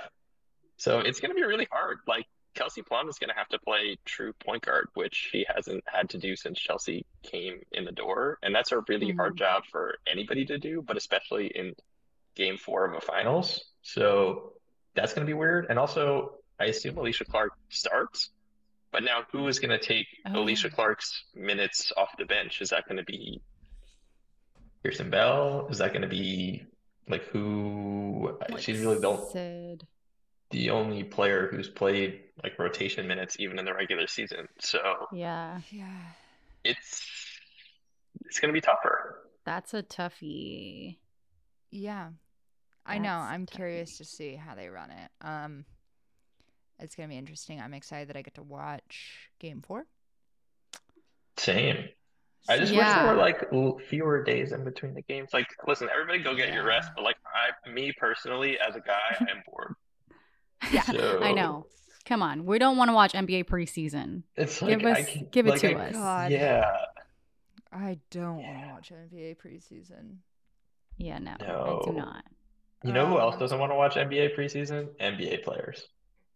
[0.78, 2.00] So it's going to be really hard.
[2.08, 5.84] Like Kelsey Plum is going to have to play true point guard, which she hasn't
[5.86, 9.18] had to do since Chelsea came in the door, and that's a really hmm.
[9.18, 11.74] hard job for anybody to do, but especially in
[12.36, 13.64] Game Four of a finals.
[13.82, 14.54] So
[14.96, 15.68] that's going to be weird.
[15.70, 18.30] And also, I assume Alysha Clark starts,
[18.92, 20.72] but now who is going to take Oh, Alysha.
[20.72, 22.62] Clark's minutes off the bench?
[22.62, 23.42] Is that going to be
[24.84, 25.68] Kirsten Bell?
[25.70, 26.64] Is that going to be
[27.08, 28.38] like who?
[28.60, 29.88] She's really the Sid.
[30.52, 34.48] The only player who's played like rotation minutes even in the regular season.
[34.60, 34.80] So
[35.14, 36.02] Yeah, Yeah.
[36.64, 37.08] it's
[38.26, 39.18] it's gonna be tougher.
[39.46, 40.98] that's a toughie.
[41.72, 42.10] Yeah.
[42.86, 43.14] I know.
[43.16, 43.56] I'm tough.
[43.56, 45.12] curious to see how they run it.
[45.26, 45.66] Um
[46.80, 47.62] it's gonna be interesting.
[47.62, 49.86] I'm excited that I get to watch game four.
[51.38, 51.90] Same.
[52.50, 53.52] I just wish there were like
[53.88, 55.30] fewer days in between the games.
[55.32, 59.00] Like, listen, everybody go get your rest, but like I, me personally, as a guy,
[59.20, 59.76] I am bored.
[60.72, 60.82] Yeah.
[60.92, 61.66] So I know.
[62.06, 64.24] Come on, we don't want to watch NBA preseason.
[64.36, 65.94] It's like Give us- I can, give it like, to I- us.
[65.94, 66.32] God.
[66.32, 66.78] Yeah.
[67.72, 70.18] I don't want to watch NBA preseason.
[70.98, 71.80] Yeah, no, no.
[71.82, 72.24] I do not.
[72.84, 74.88] You know who else Um, doesn't want to watch NBA preseason?
[75.00, 75.88] NBA players.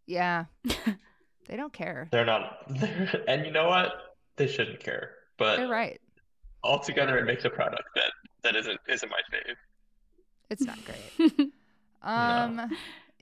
[0.06, 0.46] Yeah.
[0.64, 2.08] they don't care.
[2.12, 2.58] They're not.
[3.28, 3.92] and you know what?
[4.38, 5.12] They shouldn't care.
[5.38, 6.00] But They're right.
[6.64, 8.12] altogether, it makes a product that
[8.44, 9.56] that isn't isn't my fave.
[10.50, 11.52] It's not great.
[12.04, 12.70] Um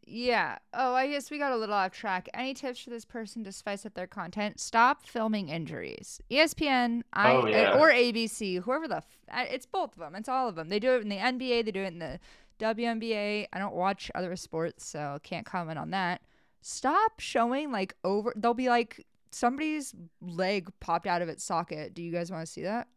[0.06, 0.58] yeah.
[0.74, 2.28] Oh, I guess we got a little off track.
[2.34, 4.60] Any tips for this person to spice up their content?
[4.60, 6.22] Stop filming injuries.
[6.32, 7.78] ESPN, I Oh, yeah.
[7.80, 10.16] or ABC, whoever the f- I- it's both of them.
[10.16, 10.70] It's all of them.
[10.70, 12.20] They do it in the NBA, they do it in the
[12.60, 13.48] WNBA.
[13.52, 16.22] I don't watch other sports, so can't comment on that.
[16.62, 18.32] Stop showing like over.
[18.36, 21.94] They'll be like somebody's leg popped out of its socket.
[21.94, 22.88] Do you guys want to see that?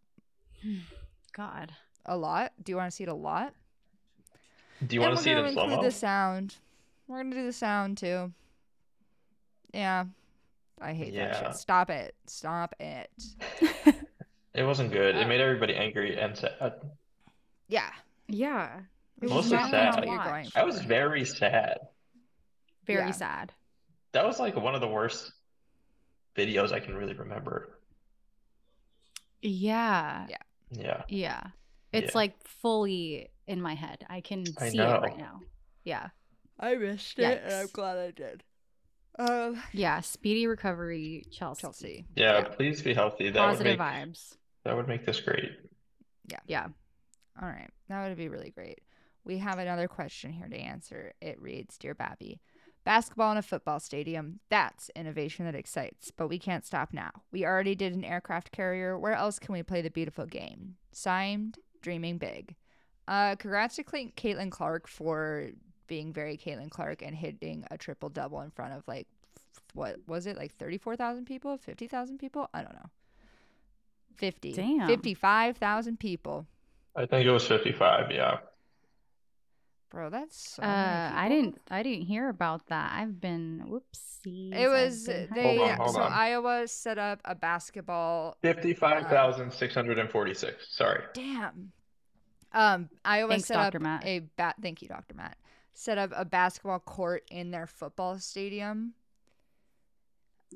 [1.33, 1.73] God.
[2.05, 2.53] A lot.
[2.63, 3.53] Do you want to see it a lot?
[4.87, 5.83] Do you want to see it we're in gonna slow include mo?
[5.85, 6.55] the sound.
[7.09, 8.33] We're gonna do the sound too.
[9.73, 10.07] Yeah,
[10.81, 11.55] I hate that shit.
[11.57, 12.15] Stop it.
[12.27, 13.11] Stop it.
[14.55, 15.15] It wasn't good.
[15.17, 16.73] Uh, It made everybody angry and sad.
[17.69, 17.91] Yeah.
[18.27, 18.81] Yeah.
[19.21, 20.05] It was sad.
[20.05, 21.79] You're going I was very sad.
[22.87, 23.11] Very Yeah.
[23.11, 23.53] sad.
[24.13, 25.31] That was like one of the worst
[26.35, 27.79] videos I can really remember.
[29.43, 30.27] Yeah.
[30.31, 30.37] Yeah.
[30.71, 31.03] Yeah.
[31.09, 31.43] Yeah.
[31.93, 32.19] It's Yeah.
[32.19, 34.07] like fully in my head.
[34.09, 35.41] I can I see it right now.
[35.85, 36.09] Yeah.
[36.59, 38.43] I missed it, and I'm glad I did.
[39.19, 40.01] Um, Yeah.
[40.01, 41.61] Speedy recovery, Chelsea.
[41.63, 42.07] Chelsea.
[42.15, 42.49] Yeah, Yeah.
[42.49, 43.31] please be healthy.
[43.31, 44.37] That would Positive make vibes.
[44.65, 45.59] that would make this great.
[46.31, 46.41] Yeah.
[46.47, 46.69] Yeah.
[47.41, 47.71] All right.
[47.89, 48.81] That would be really great.
[49.25, 51.13] We have another question here to answer.
[51.21, 52.41] It reads Dear Babby,
[52.85, 54.41] basketball in a football stadium.
[54.51, 57.11] That's innovation that excites, but we can't stop now.
[57.33, 58.99] We already did an aircraft carrier.
[58.99, 60.77] Where else can we play the beautiful game?
[60.93, 62.55] Signed, Dreaming Big.
[63.09, 65.51] Uh, congrats to Caitlin Clark for
[65.87, 69.07] being very Caitlin Clark and hitting a triple double in front of like,
[69.75, 71.57] what was it, like 34,000 people?
[71.57, 72.49] 50,000 people?
[72.55, 72.91] I don't know.
[74.17, 74.53] 50.
[74.53, 74.87] Damn.
[74.89, 76.47] 55,000 people.
[76.95, 78.39] I think it was 55, yeah.
[79.91, 81.59] Bro, that's so Uh, many I didn't.
[81.71, 82.93] I didn't hear about that.
[82.95, 84.53] I've been whoopsies.
[84.55, 85.57] It was been they.
[85.59, 86.13] Hold on, hold so on.
[86.13, 88.37] Iowa set up a basketball.
[88.43, 90.77] 55,646.
[90.77, 91.03] Sorry.
[91.15, 91.71] Damn.
[92.53, 93.77] Um, Iowa Thanks, set Dr.
[93.79, 94.05] up Matt.
[94.07, 94.57] a bat.
[94.61, 95.37] Thank you, Doctor Matt.
[95.79, 98.95] Set up a basketball court in their football stadium.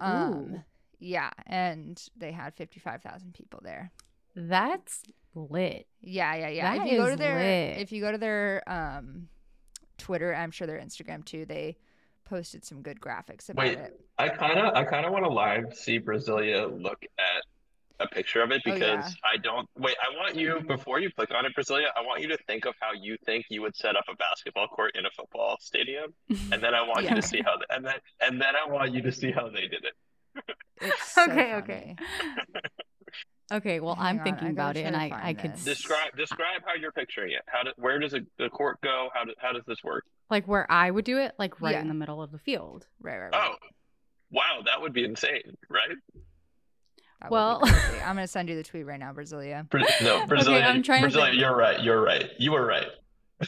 [0.00, 0.62] Um, Ooh.
[0.98, 3.92] yeah, and they had fifty-five thousand people there.
[4.35, 5.02] That's
[5.35, 5.87] lit.
[6.00, 6.76] Yeah, yeah, yeah.
[6.76, 7.78] That if you go to their lit.
[7.83, 9.28] if you go to their um
[9.98, 11.76] Twitter, I'm sure their Instagram too, they
[12.24, 13.78] posted some good graphics about Wait.
[13.78, 14.00] it.
[14.18, 17.42] I kind of I kind of want to live see Brasilia look at
[18.00, 19.30] a picture of it Oh, because yeah.
[19.32, 19.94] I don't wait.
[20.02, 21.86] I want you before you click on it, Brasilia.
[21.96, 24.66] I want you to think of how you think you would set up a basketball
[24.68, 26.12] court in a football stadium,
[26.52, 27.14] and then I want you Yeah.
[27.16, 29.84] to see how and then and then I want you to see how they did
[29.84, 30.56] it.
[30.80, 31.52] It's so okay, funny.
[31.62, 31.96] okay.
[33.52, 35.78] Okay, well, Hang I'm on, thinking I gotta about it, and I, I could this.
[35.78, 37.42] Describe describe how you're picturing it.
[37.46, 39.08] How do, where does a, the court go?
[39.12, 40.04] How do, how does this work?
[40.30, 41.80] like where I would do it, like right Yeah.
[41.80, 42.86] in the middle of the field.
[43.00, 43.50] Right, right, right.
[43.50, 43.56] Oh,
[44.30, 45.96] wow, that would be insane, right?
[47.20, 47.61] That Well-
[48.04, 49.68] I'm gonna send you the tweet right now, Brasilia.
[49.68, 51.40] Bra- no, Brasilia, I'm trying to Brasilia, think.
[51.40, 51.80] you're right.
[51.83, 52.30] You're right.
[52.38, 52.87] You were right.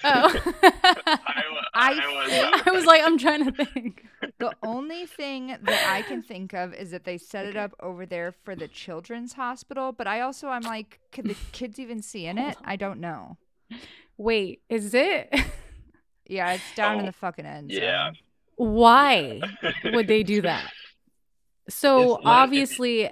[0.04, 4.04] Oh, Iowa, I Iowa, I was like, I'm trying to think.
[4.38, 8.06] The only thing that I can think of is that they set it up over
[8.06, 12.26] there for the children's hospital, but I also I'm like, could the kids even see
[12.26, 12.56] in it?
[12.64, 13.36] I don't know.
[14.16, 15.28] Wait, is it?
[16.26, 17.70] Yeah, it's down in Oh, the fucking end.
[17.72, 17.82] zone.
[17.82, 18.10] yeah.
[18.56, 19.40] Why
[19.84, 20.70] would they do that?
[21.68, 23.10] So It's like- obviously,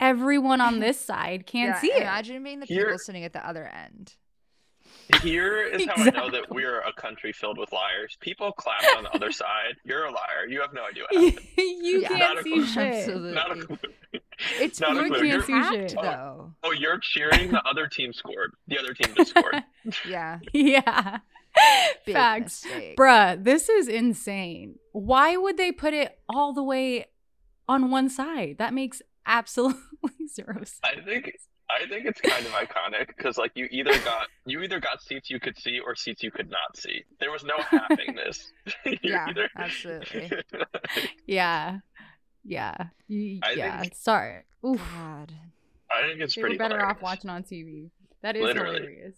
[0.00, 2.02] everyone on this side can't Yeah, see it.
[2.02, 4.14] Imagine being the Here- people sitting at the other end.
[5.22, 8.16] Here is how I know that we're a country filled with liars.
[8.20, 9.74] People clap on the other side.
[9.84, 10.46] You're a liar.
[10.48, 11.46] You have no idea what happened.
[11.58, 12.08] you Yeah.
[12.08, 12.66] Can't a see clue.
[12.66, 12.94] shit.
[12.94, 13.32] Absolutely.
[13.32, 13.78] Not a clue.
[14.60, 15.28] It's Not a clue.
[15.28, 15.98] Can't see packed, shit.
[16.00, 16.52] though.
[16.62, 17.50] Oh, you're cheering.
[17.50, 18.52] The other team scored.
[18.68, 19.62] The other team just scored.
[20.08, 21.18] Yeah, yeah.
[22.06, 22.64] big Facts.
[22.64, 22.96] mistake.
[22.96, 24.76] Bruh, this is insane.
[24.92, 27.06] Why would they put it all the way
[27.68, 28.56] on one side?
[28.58, 29.80] That makes absolutely
[30.34, 30.80] zero sense.
[30.84, 31.32] I think
[31.70, 35.30] I think it's kind of iconic because like you either got you either got seats
[35.30, 37.04] you could see or seats you could not see.
[37.20, 38.52] There was no halving this.
[39.02, 40.30] Yeah, either- absolutely.
[41.26, 41.78] Yeah.
[42.44, 42.76] Yeah.
[43.08, 43.80] You, I yeah.
[43.82, 44.42] think- Sorry.
[44.66, 44.80] Oof.
[44.98, 45.32] God.
[45.92, 47.90] I think it's They were pretty better off watching on TV.
[48.22, 48.76] That is Literally.
[48.80, 49.14] hilarious.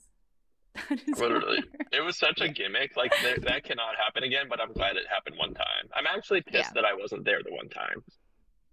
[0.88, 1.40] That is Literally.
[1.56, 1.66] hilarious.
[1.92, 2.96] It was such a gimmick.
[2.96, 4.46] Like th- that cannot happen again.
[4.48, 5.88] But I'm glad it happened one time.
[5.94, 6.82] I'm actually pissed Yeah.
[6.82, 8.02] that I wasn't there the one time.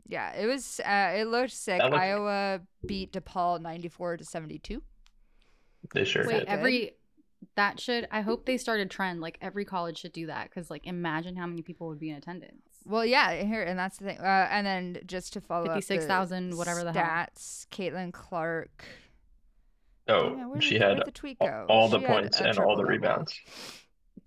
[0.09, 0.81] Yeah, it was.
[0.83, 1.79] Uh, it looked sick.
[1.81, 4.81] Looked- Iowa beat DePaul ninety-four to seventy-two.
[5.93, 6.47] They sure Wait, did.
[6.47, 6.91] every
[7.55, 10.69] that should I hope they start a trend like every college should do that because
[10.69, 12.63] like imagine how many people would be in attendance.
[12.85, 14.17] Well, yeah, here and that's the thing.
[14.19, 17.03] Uh, and then just to follow up, 56,000, whatever the hell.
[17.03, 17.67] stats.
[17.69, 18.83] Caitlin Clark.
[20.07, 21.65] Oh, Yeah, where she did- had the tweet all, go?
[21.69, 22.89] all the She points and all the triple-double.
[22.89, 23.39] rebounds.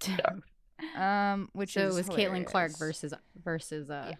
[0.97, 3.15] Um, which so it is was Caitlin Clark versus
[3.45, 4.15] versus uh Yeah.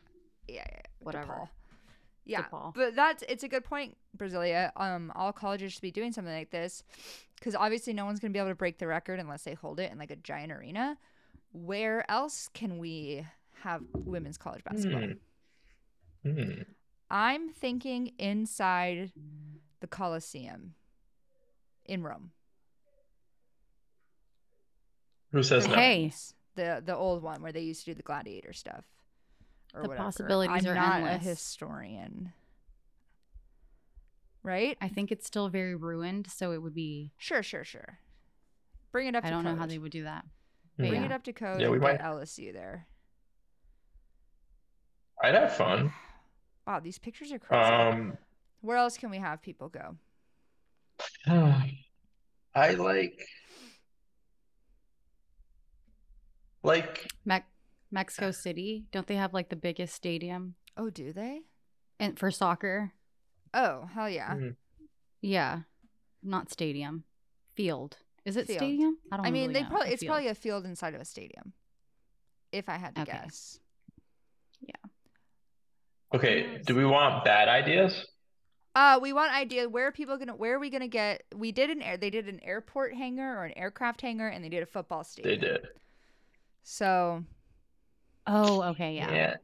[0.53, 1.33] Yeah, yeah, whatever.
[1.33, 1.49] DePaul.
[2.25, 2.75] Yeah, DePaul.
[2.75, 4.71] but that's it's a good point, Brasilia.
[4.77, 6.85] Um, all colleges should be doing something like this
[7.37, 9.91] because obviously no one's gonna be able to break the record unless they hold it
[9.91, 10.97] in like a giant arena.
[11.53, 13.27] Where else can we
[13.63, 15.11] have women's college basketball?
[16.23, 16.31] Hmm.
[16.31, 16.63] Hmm.
[17.11, 19.13] I'm thinking inside
[19.81, 20.75] the Coliseum
[21.85, 22.31] in Rome.
[25.33, 25.77] Who says that?
[25.77, 26.13] Hey.
[26.55, 28.85] The the old one where they used to do the gladiator stuff.
[29.75, 30.05] Or The whatever.
[30.05, 31.25] possibilities I'm are not a endless.
[31.25, 32.33] historian.
[34.43, 34.77] Right?
[34.81, 37.13] I think it's still very ruined, so it would be.
[37.17, 37.99] Sure, sure, sure.
[38.91, 40.25] Bring it up I to don't know how they would do that.
[40.77, 40.89] Hmm.
[40.89, 41.07] Bring yeah.
[41.07, 42.87] it up to code Yeah, we and might- get LSU there.
[45.23, 45.93] I'd have fun.
[46.67, 47.63] Wow, these pictures are crazy.
[47.63, 48.19] Um,
[48.61, 49.97] Where else can we have people go?
[52.55, 53.21] I like
[56.63, 57.41] like Me-
[57.93, 61.43] Mexico City, don't they have like the biggest stadium Oh, do they?
[62.01, 62.93] and for soccer?
[63.55, 64.35] Oh, hell yeah.
[64.35, 64.57] Mhm.
[65.21, 65.61] Yeah,
[66.23, 67.05] not stadium,
[67.55, 67.99] field.
[68.25, 68.59] Is it Field.
[68.59, 68.99] stadium?
[69.13, 69.25] I don't.
[69.25, 69.29] Know.
[69.29, 69.69] I mean, really they know.
[69.69, 70.11] probably it's field.
[70.15, 71.53] probably a field inside of a stadium.
[72.51, 73.13] If I had to Okay.
[73.13, 73.59] guess.
[74.61, 74.75] Yeah.
[76.15, 78.07] Okay, do we want bad ideas?
[78.75, 81.69] Uh, we want idea where are people gonna where are we gonna get we did
[81.71, 84.67] an air they did an airport hangar or an aircraft hangar and they did a
[84.67, 85.41] football stadium.
[85.41, 85.69] They did.
[86.63, 87.25] So
[88.27, 89.13] Oh, okay, yeah.
[89.13, 89.37] yeah.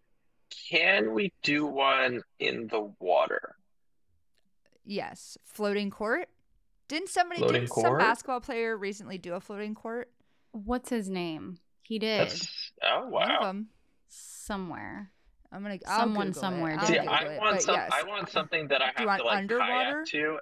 [0.70, 3.54] Can we do one in the water?
[4.84, 6.28] yes, floating court.
[6.88, 10.10] Didn't somebody Floating did some basketball player recently do a floating court?
[10.52, 11.58] What's his name?
[11.82, 13.42] He did That's oh One of wow.
[13.42, 13.68] them.
[14.08, 15.10] somewhere.
[15.52, 16.40] I'm gonna I'll Someone Google it.
[16.40, 17.74] somewhere I'll See, I it, want but some.
[17.74, 17.90] yes.
[17.92, 19.72] I want something that I Do have to like underwater?
[20.02, 20.38] kayak to.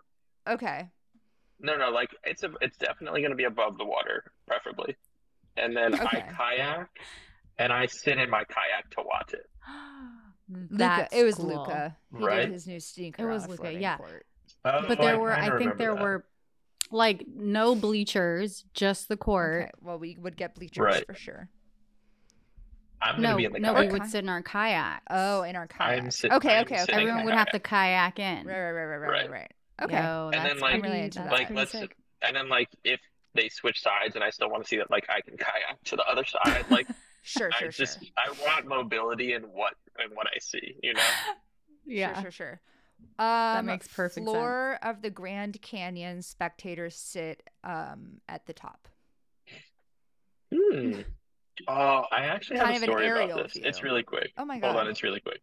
[0.49, 0.89] Okay.
[1.61, 4.97] No, no, like it's a, it's definitely going to be above the water, preferably.
[5.57, 6.05] And then Okay.
[6.07, 6.89] I kayak,
[7.59, 9.47] and I sit in my kayak to watch it.
[10.49, 10.67] Luka.
[10.77, 11.47] That's It was cool.
[11.65, 11.97] Luka.
[12.17, 12.41] He Right?
[12.45, 13.23] did his new stinker.
[13.29, 13.97] It was Luka, yeah.
[13.97, 14.27] court.
[14.65, 16.03] Oh, But there were, kinda I think there that.
[16.03, 16.25] were
[16.91, 19.63] like no bleachers, just the court.
[19.63, 19.71] Okay.
[19.81, 21.07] Well, we would get bleachers Right.
[21.07, 21.49] for sure.
[23.03, 23.87] I'm No, be in the no, we kayak.
[23.91, 23.93] Okay.
[24.01, 25.03] would sit in our kayak.
[25.11, 25.99] Oh, in our kayak.
[26.03, 26.93] I'm sit- okay, I'm okay, okay.
[26.93, 28.47] everyone would have to kayak in.
[28.47, 29.31] Right, right, right, right, right, Right.
[29.31, 29.53] right, right.
[29.83, 29.97] Okay.
[30.03, 31.33] Yo, And then, that's like- I'm really pretty- into that's that.
[31.35, 31.97] like pretty let's sick.
[32.23, 33.01] and then like if
[33.35, 35.97] they switch sides and I still want to see that like I can kayak to
[35.97, 36.87] the other side like
[37.27, 38.09] Sure, I sure, just sure.
[38.17, 41.01] I want mobility in what in what I see you know
[41.89, 42.15] Yeah.
[42.15, 42.61] Sure, sure, sure.
[43.25, 48.89] Um, makes perfect floor of the Grand Canyon, spectators sit um at the top.
[50.53, 51.01] hmm.
[51.69, 54.69] oh I actually have a story about this it's really quick Oh my god.
[54.73, 55.41] hold on it's really quick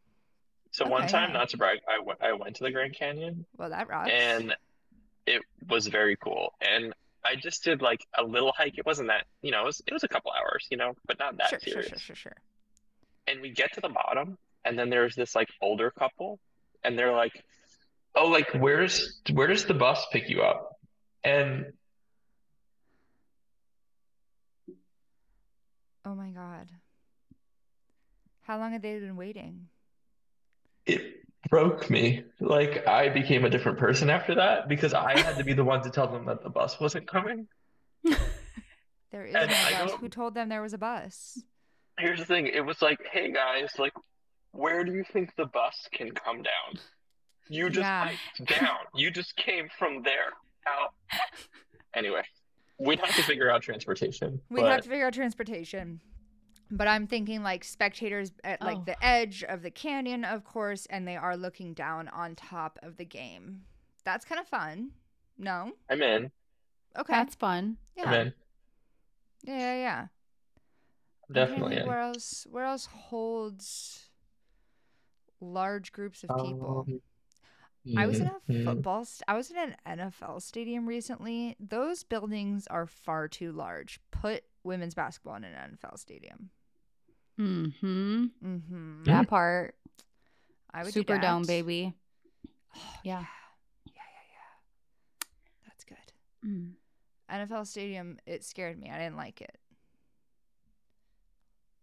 [0.71, 1.37] so one time yeah.
[1.39, 4.11] not to brag I went I went to the Grand Canyon Well, that rocks.
[4.13, 4.55] and
[5.25, 6.93] it was very cool and
[7.25, 9.93] I just did like a little hike it wasn't that you know it was it
[9.93, 12.35] was a couple hours you know but not that sure, sure, sure, sure, sure.
[13.27, 16.39] and we get to the bottom and then there's this like older couple
[16.83, 17.43] and they're like
[18.15, 20.77] oh like where's where does the bus pick you up
[21.23, 21.65] and
[26.05, 26.67] Oh my god.
[28.41, 29.67] How long have they been waiting?
[30.85, 35.43] it broke me like i became a different person after that because i had to
[35.43, 37.47] be the one to tell them that the bus wasn't coming
[39.11, 39.91] There is And no bus.
[39.99, 41.39] Who told them there was a bus?
[41.99, 43.93] here's the thing it was like hey guys like
[44.51, 46.79] where do you think the bus can come down
[47.49, 48.09] you just Yeah.
[48.45, 50.87] down you just came from there how
[51.93, 52.23] anyway
[52.79, 56.01] we'd have to figure out transportation We but have to figure out transportation.
[56.75, 58.83] But I'm thinking like spectators at like Oh.
[58.85, 62.97] the edge of the canyon, of course, and they are looking down on top of
[62.97, 63.61] the game.
[64.03, 64.91] That's kind of fun.
[65.37, 65.71] No?
[65.89, 66.31] i'm in
[66.97, 67.13] Okay.
[67.13, 67.77] That's fun.
[67.97, 68.03] yeah.
[68.05, 68.33] i'm in
[69.43, 69.99] Yeah, yeah, yeah.
[71.29, 72.47] I'm trying to definitely think Where else?
[72.49, 74.09] Where else holds
[75.41, 76.85] large groups of people?
[76.87, 77.01] Um,
[77.97, 78.63] I was in a mhm.
[78.65, 79.05] football.
[79.05, 81.55] St- I was in an NFL stadium recently.
[81.59, 83.99] Those buildings are far too large.
[84.11, 86.49] Put women's basketball in an NFL stadium.
[87.39, 88.25] Mm-hmm.
[88.45, 89.03] Mm-hmm.
[89.05, 89.75] That part.
[90.73, 91.93] I would do Super dome, baby.
[92.75, 93.19] Oh, Yeah.
[93.85, 95.27] yeah, yeah, yeah.
[95.67, 96.47] That's good.
[96.47, 96.71] Mm.
[97.31, 98.19] NFL stadium.
[98.25, 98.89] It scared me.
[98.89, 99.57] I didn't like it.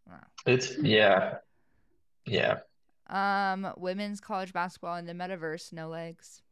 [0.09, 0.21] Wow.
[0.47, 1.37] It's yeah.
[2.27, 2.59] Yeah.
[3.09, 5.73] Um, women's college basketball in the metaverse.
[5.73, 6.43] No legs.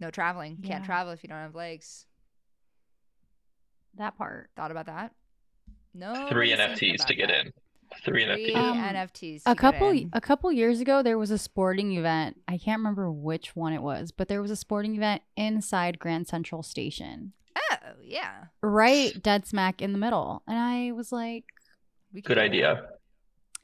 [0.00, 0.56] No traveling.
[0.58, 0.86] Can't Yeah.
[0.86, 2.06] travel if you don't have legs.
[3.94, 4.50] That part.
[4.56, 5.12] Thought about that?
[5.98, 6.28] No.
[6.28, 7.46] Three NFTs to get that.
[7.46, 7.52] in.
[8.04, 8.56] Three Three NFTs.
[8.56, 9.42] Um, NFTs.
[9.46, 12.40] A couple a couple years ago there was a sporting event.
[12.46, 16.26] I can't remember which one it was, but there was a sporting event inside Grand
[16.28, 17.32] Central Station.
[17.56, 18.44] Oh yeah.
[18.62, 20.42] Right dead smack in the middle.
[20.46, 21.44] And I was like,
[22.12, 22.88] We Good idea.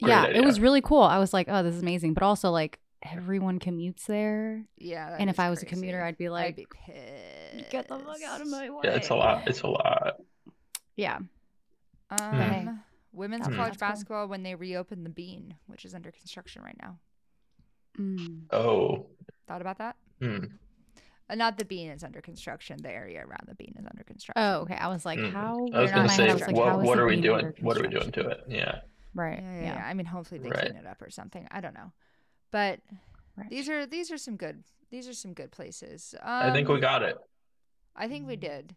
[0.01, 0.41] Great yeah, idea.
[0.41, 1.03] it was really cool.
[1.03, 2.13] I was like, oh, this is amazing.
[2.13, 4.65] But also like everyone commutes there.
[4.77, 5.15] Yeah.
[5.17, 7.71] and if I was a commuter, I'd be like, I'd like, be pissed.
[7.71, 8.81] get the fuck out of my way.
[8.83, 9.47] Yeah, it's a lot.
[9.47, 10.17] It's a lot.
[10.95, 11.19] Yeah.
[12.09, 12.67] Um, hey,
[13.11, 13.55] women's Hmm.
[13.55, 13.79] college cool.
[13.87, 16.99] basketball when they reopen the Bean, which is under construction right now.
[17.97, 18.43] Mm.
[18.51, 19.07] Oh.
[19.47, 19.95] Thought about that?
[20.19, 20.45] Hmm.
[21.29, 22.77] Uh, not the bean is under construction.
[22.81, 24.43] The area around the bean is under construction.
[24.43, 24.75] Oh, okay.
[24.75, 25.31] I was like, Mm.
[25.31, 25.65] how?
[25.73, 27.53] I was gonna say, head, I like, what, what are we doing?
[27.61, 28.43] What are we doing to it?
[28.47, 28.81] Yeah.
[29.15, 29.39] Right.
[29.41, 29.61] Yeah, Yeah.
[29.61, 29.85] yeah, yeah.
[29.87, 30.59] I mean, hopefully they Right.
[30.67, 31.47] clean it up or something.
[31.49, 31.93] I don't know,
[32.51, 32.81] but
[33.37, 33.49] Right.
[33.49, 36.13] these are these are some good these are some good places.
[36.21, 37.17] Um, I think we got it.
[37.95, 38.75] I think we did.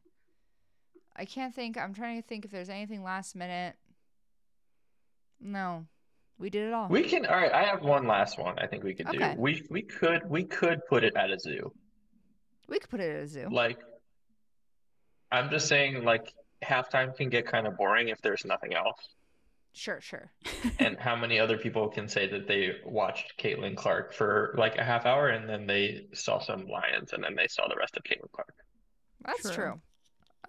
[1.19, 1.77] I can't think.
[1.77, 3.75] I'm trying to think if there's anything last minute.
[5.41, 5.87] No,
[6.39, 6.89] we did it all.
[6.89, 7.27] We can.
[7.27, 7.53] All right.
[7.53, 8.59] I have one last one.
[8.59, 9.35] I think we could Okay.
[9.35, 9.41] do.
[9.41, 11.73] We we could we could put it at a zoo.
[12.69, 13.49] We could put it at a zoo.
[13.51, 13.79] Like,
[15.33, 16.33] I'm just saying, like
[16.65, 18.99] halftime can get kind of boring if there's nothing else.
[19.73, 20.33] Sure, sure.
[20.81, 24.83] And how many other people can say that they watched Caitlin Clark for like a
[24.85, 28.03] half hour and then they saw some lions and then they saw the rest of
[28.03, 28.55] Caitlin Clark?
[29.25, 29.53] That's true.
[29.55, 29.81] True.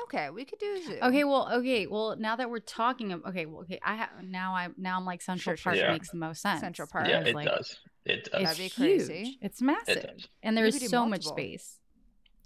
[0.04, 0.98] Okay, we could do a zoo.
[1.04, 4.54] Okay, well, okay, well, now that we're talking, of, okay, well, okay, I have now
[4.56, 5.92] I now I'm like Central Sure, sure, Park sure.
[5.92, 6.62] makes the most sense.
[6.62, 7.08] Central Park.
[7.08, 7.78] Yeah, it like, does.
[8.06, 8.42] It does.
[8.42, 8.76] It's That'd be huge.
[9.08, 9.38] crazy.
[9.42, 10.28] It's It massive, does.
[10.42, 11.80] and You there's could do so much space.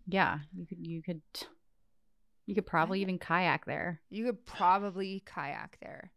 [0.07, 1.21] Yeah, you could, you could,
[2.45, 4.01] you could probably even kayak there.
[4.09, 6.11] You could probably kayak there.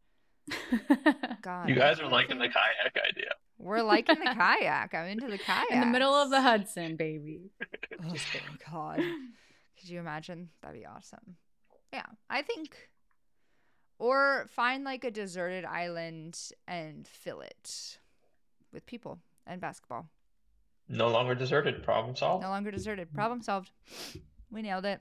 [1.42, 3.31] God, You guys are liking the kayak idea.
[3.59, 4.94] We're liking the kayak.
[4.94, 5.70] I'm into the kayak.
[5.70, 7.51] In the middle of the Hudson, baby.
[8.05, 9.01] Oh, thank God.
[9.78, 10.50] Could you imagine?
[10.62, 11.36] That'd be awesome.
[11.92, 12.88] Yeah, I think.
[13.98, 17.98] Or find like a deserted island and fill it
[18.72, 20.08] with people and basketball.
[20.88, 21.82] No longer deserted.
[21.82, 22.42] Problem solved.
[22.42, 23.12] No longer deserted.
[23.12, 23.70] Problem solved.
[24.50, 25.00] We nailed it.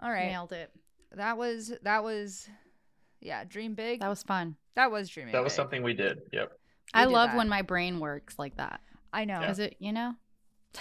[0.00, 0.28] All right.
[0.28, 0.70] Nailed it.
[1.14, 2.48] That was that was
[3.20, 4.00] yeah, dream big.
[4.00, 4.56] That was fun.
[4.74, 5.32] that was dreaming.
[5.32, 5.56] That was big.
[5.56, 6.20] something we did.
[6.32, 6.52] Yep.
[6.94, 7.36] We I did love that.
[7.36, 8.80] when my brain works like that.
[9.12, 9.40] I know.
[9.40, 9.50] Yeah.
[9.50, 10.14] Is it, you know?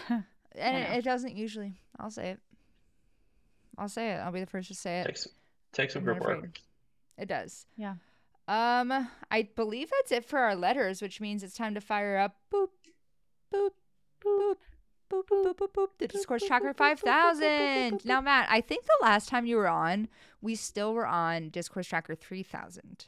[0.57, 0.93] And know.
[0.93, 1.81] it, it doesn't usually.
[1.99, 2.39] I'll say it.
[3.77, 4.17] I'll say it.
[4.17, 5.07] I'll be the first to say it.
[5.07, 5.27] Takes
[5.73, 6.59] takes some group work.
[7.17, 7.65] It does.
[7.77, 7.95] Yeah.
[8.47, 12.35] Um, I believe that's it for our letters, which means it's time to fire up
[12.53, 12.69] boop,
[13.51, 13.71] boop,
[14.23, 14.55] boop,
[15.11, 18.05] boop, boop, boop, boop, boop the Discourse tracker 5000.
[18.05, 20.09] Now, Matt, I think the last time you were on,
[20.41, 23.05] we still were on Discourse Tracker 3000,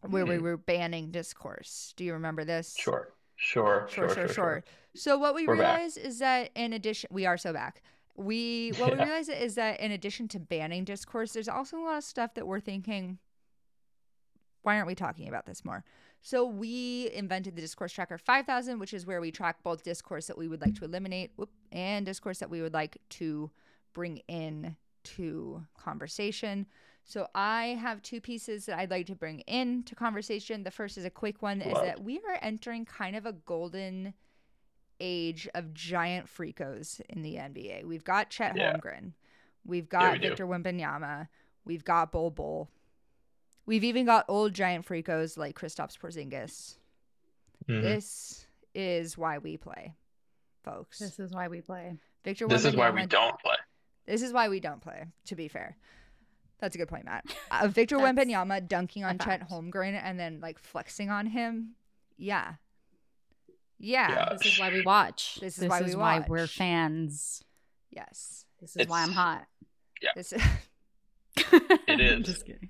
[0.00, 0.32] where mm-hmm.
[0.32, 0.42] we mm.
[0.42, 1.92] were banning discourse.
[1.96, 2.74] Do you remember this?
[2.78, 3.12] Sure.
[3.36, 4.26] Sure, sure, sure, sure.
[4.26, 4.34] sure.
[4.34, 4.64] sure.
[4.96, 6.04] So what we we're realize back.
[6.06, 7.82] is that in addition, we are so back.
[8.18, 11.98] We what we realize is that in addition to banning discourse, there's also a lot
[11.98, 13.18] of stuff that we're thinking.
[14.62, 15.84] Why aren't we talking about this more?
[16.20, 20.36] So we invented the Discourse Tracker 5000, which is where we track both discourse that
[20.36, 23.50] we would like to eliminate whoop, and discourse that we would like to
[23.94, 26.66] bring in to conversation.
[27.04, 30.64] So I have two pieces that I'd like to bring in to conversation.
[30.64, 34.12] The first is a quick one is that we are entering kind of a golden
[35.00, 37.84] age of giant freakos in the NBA.
[37.84, 38.72] We've got Chet Yeah.
[38.76, 39.12] Holmgren.
[39.64, 40.28] We've Yeah, got we do.
[40.28, 41.28] Victor Wembanyama.
[41.64, 42.70] We've got Bol Bol.
[43.66, 46.78] We've even got old giant freakos like Kristaps Porzingis.
[47.68, 47.82] Mhm.
[47.82, 49.94] This is why we play,
[50.64, 50.98] folks.
[50.98, 51.98] This is why we play.
[52.24, 53.56] Victor This is why we don't play.
[54.06, 55.76] This is why we don't play, to be fair.
[56.60, 57.24] That's a good point, Matt.
[57.50, 59.48] Uh, Victor That's Wembanyama dunking on Chet.
[59.48, 61.74] Holmgren and then like flexing on him.
[62.16, 62.54] Yeah.
[63.78, 64.10] Yeah.
[64.10, 64.34] Yeah.
[64.34, 65.38] This is why we watch.
[65.40, 66.28] This is why we watch.
[66.28, 67.42] we're fans.
[67.90, 68.44] Yes.
[68.60, 69.46] This is why I'm It's- hot.
[70.14, 70.32] This
[71.88, 72.26] It is.
[72.26, 72.68] Just kidding.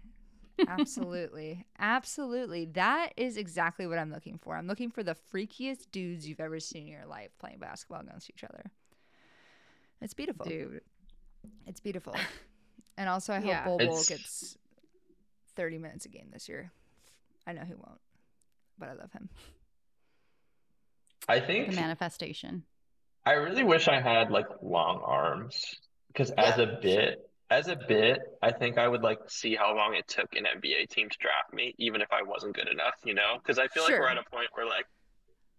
[0.66, 1.66] absolutely.
[1.78, 2.66] Absolutely.
[2.66, 4.56] That is exactly what I'm looking for.
[4.56, 8.28] I'm looking for the freakiest dudes you've ever seen in your life playing basketball against
[8.30, 8.70] each other.
[10.00, 10.46] It's beautiful.
[10.46, 10.80] Dude.
[11.66, 12.14] It's beautiful.
[12.96, 13.64] And also, I hope Yeah.
[13.64, 14.56] Bol Bol gets
[15.56, 16.70] 30 minutes a game this year.
[17.46, 18.00] I know he won't,
[18.78, 19.28] but I love him.
[21.28, 22.64] I think The manifestation.
[23.26, 25.76] I really wish I had like long arms
[26.08, 29.94] because as a bit, as a bit, I think I would like see how long
[29.94, 33.14] it took an NBA team to draft me, even if I wasn't good enough, you
[33.14, 33.36] know?
[33.38, 34.86] Because I feel like we're at a point where like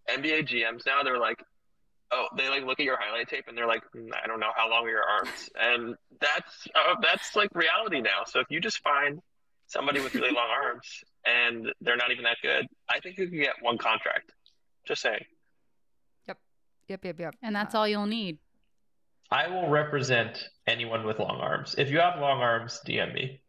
[0.08, 1.42] NBA GMs now they're like,
[2.10, 4.50] oh, they like look at your highlight tape and they're like, "Mm, I don't know
[4.56, 8.24] how long are your arms, and that's uh, that's like reality now.
[8.26, 9.20] So if you just find
[9.66, 13.38] somebody with really long arms and they're not even that good, I think you can
[13.38, 14.32] get one contract.
[14.86, 15.24] Just saying.
[16.90, 17.34] Yep, yep, yep.
[17.40, 18.38] And that's all you'll need.
[19.30, 21.76] I will represent anyone with long arms.
[21.78, 23.40] If you have long arms, DM me.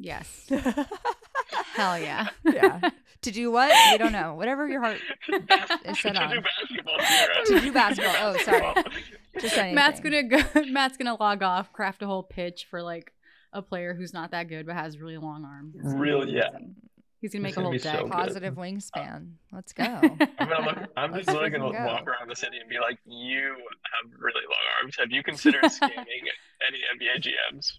[0.00, 0.46] Yes.
[1.74, 2.28] Hell yeah.
[2.44, 2.80] yeah.
[3.22, 3.72] To do what?
[3.92, 4.34] We don't know.
[4.34, 4.98] Whatever your heart.
[5.84, 6.30] It's set to on.
[6.30, 6.98] do basketball.
[7.06, 7.44] Sierra.
[7.46, 8.14] To do basketball.
[8.18, 8.74] Oh, sorry.
[9.40, 9.74] Just anything.
[9.76, 10.38] Matt's gonna go
[10.68, 13.12] Matt's gonna log off, craft a whole pitch for like
[13.52, 15.76] a player who's not that good but has really long arms.
[15.76, 16.48] It's gonna be Really, yeah.
[17.34, 17.34] Amazing.
[17.34, 17.96] He's gonna It's make a gonna whole be deck.
[17.96, 18.12] so good.
[18.12, 19.30] Positive wingspan.
[19.52, 19.84] Let's go.
[20.38, 20.90] I'm gonna look.
[20.96, 21.84] I'm just Let's really gonna go.
[21.86, 23.56] walk around the city and be like, "You
[24.02, 24.96] have really long arms.
[24.98, 26.24] Have you considered scamming
[26.66, 27.72] any NBA GMs?"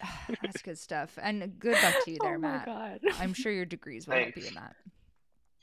[0.42, 1.18] That's good stuff.
[1.22, 2.66] And good luck to you there, oh my Matt.
[2.66, 3.00] god.
[3.20, 4.76] I'm sure your degrees will help you in that.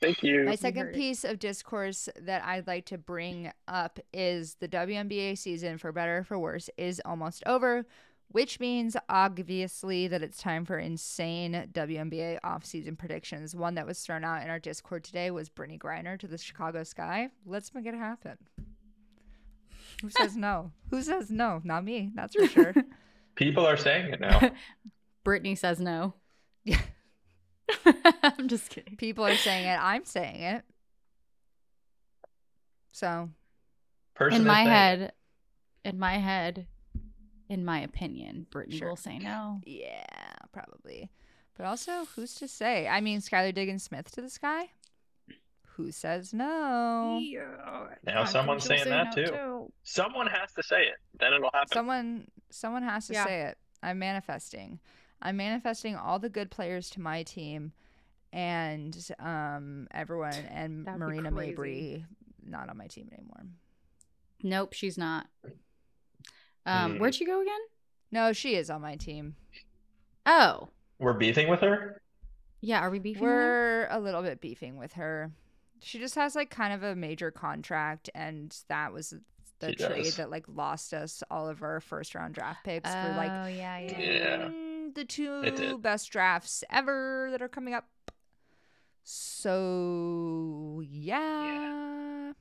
[0.00, 0.44] Thank you.
[0.44, 5.36] My second heard piece of discourse that I'd like to bring up is the WNBA
[5.36, 7.84] season, for better or for worse, is almost over,
[8.32, 13.56] which means obviously that it's time for insane WNBA offseason predictions.
[13.56, 16.84] One that was thrown out in our Discord today was Brittney Griner to the Chicago
[16.84, 17.30] Sky.
[17.44, 18.38] Let's make it happen.
[20.02, 20.70] Who says no?
[20.90, 21.60] Who says no?
[21.64, 22.12] Not me.
[22.14, 22.74] That's for sure.
[23.34, 24.52] People are saying it now.
[25.24, 26.14] Brittany says no.
[26.64, 26.80] Yeah.
[28.22, 28.96] I'm just kidding.
[28.96, 29.78] People are saying it.
[29.80, 30.64] I'm saying it.
[32.92, 33.30] So
[34.14, 34.70] Person in my saying it.
[34.70, 35.12] head,
[35.84, 36.66] in my head,
[37.50, 38.88] in my opinion, Brittney Sure.
[38.90, 39.60] will say no.
[39.66, 40.04] Yeah,
[40.52, 41.10] probably.
[41.58, 42.88] But also, who's to say?
[42.88, 44.70] I mean, Skylar Diggins Smith to the sky?
[45.74, 47.20] Who says no?
[48.06, 49.70] Now someone's saying that too.
[49.82, 50.96] Someone has to say it.
[51.18, 51.68] Then it'll happen.
[51.72, 53.24] Someone someone has to Yeah.
[53.26, 53.58] say it.
[53.82, 54.78] I'm manifesting.
[55.22, 57.72] I'm manifesting all the good players to my team
[58.32, 61.54] and um everyone and That'd Marina crazy.
[61.56, 62.04] Mabrey
[62.44, 63.46] not on my team anymore.
[64.42, 65.26] Nope, she's not.
[66.66, 66.98] Um, Hmm.
[66.98, 67.60] where'd she go again?
[68.12, 69.36] No, she is on my team.
[70.26, 72.00] Oh, We're beefing with her.
[72.60, 72.80] yeah.
[72.80, 73.22] Are we beefing?
[73.22, 73.36] with her?
[73.36, 75.30] We're a little bit beefing with her.
[75.82, 79.14] She just has like kind of a major contract, and that was
[79.60, 80.16] the She trade does.
[80.16, 83.78] that like lost us all of our first round draft picks for like Oh yeah,
[83.78, 83.98] yeah.
[83.98, 84.36] Yeah.
[84.48, 87.86] mm, the two best drafts ever that are coming up.
[89.04, 92.32] So yeah,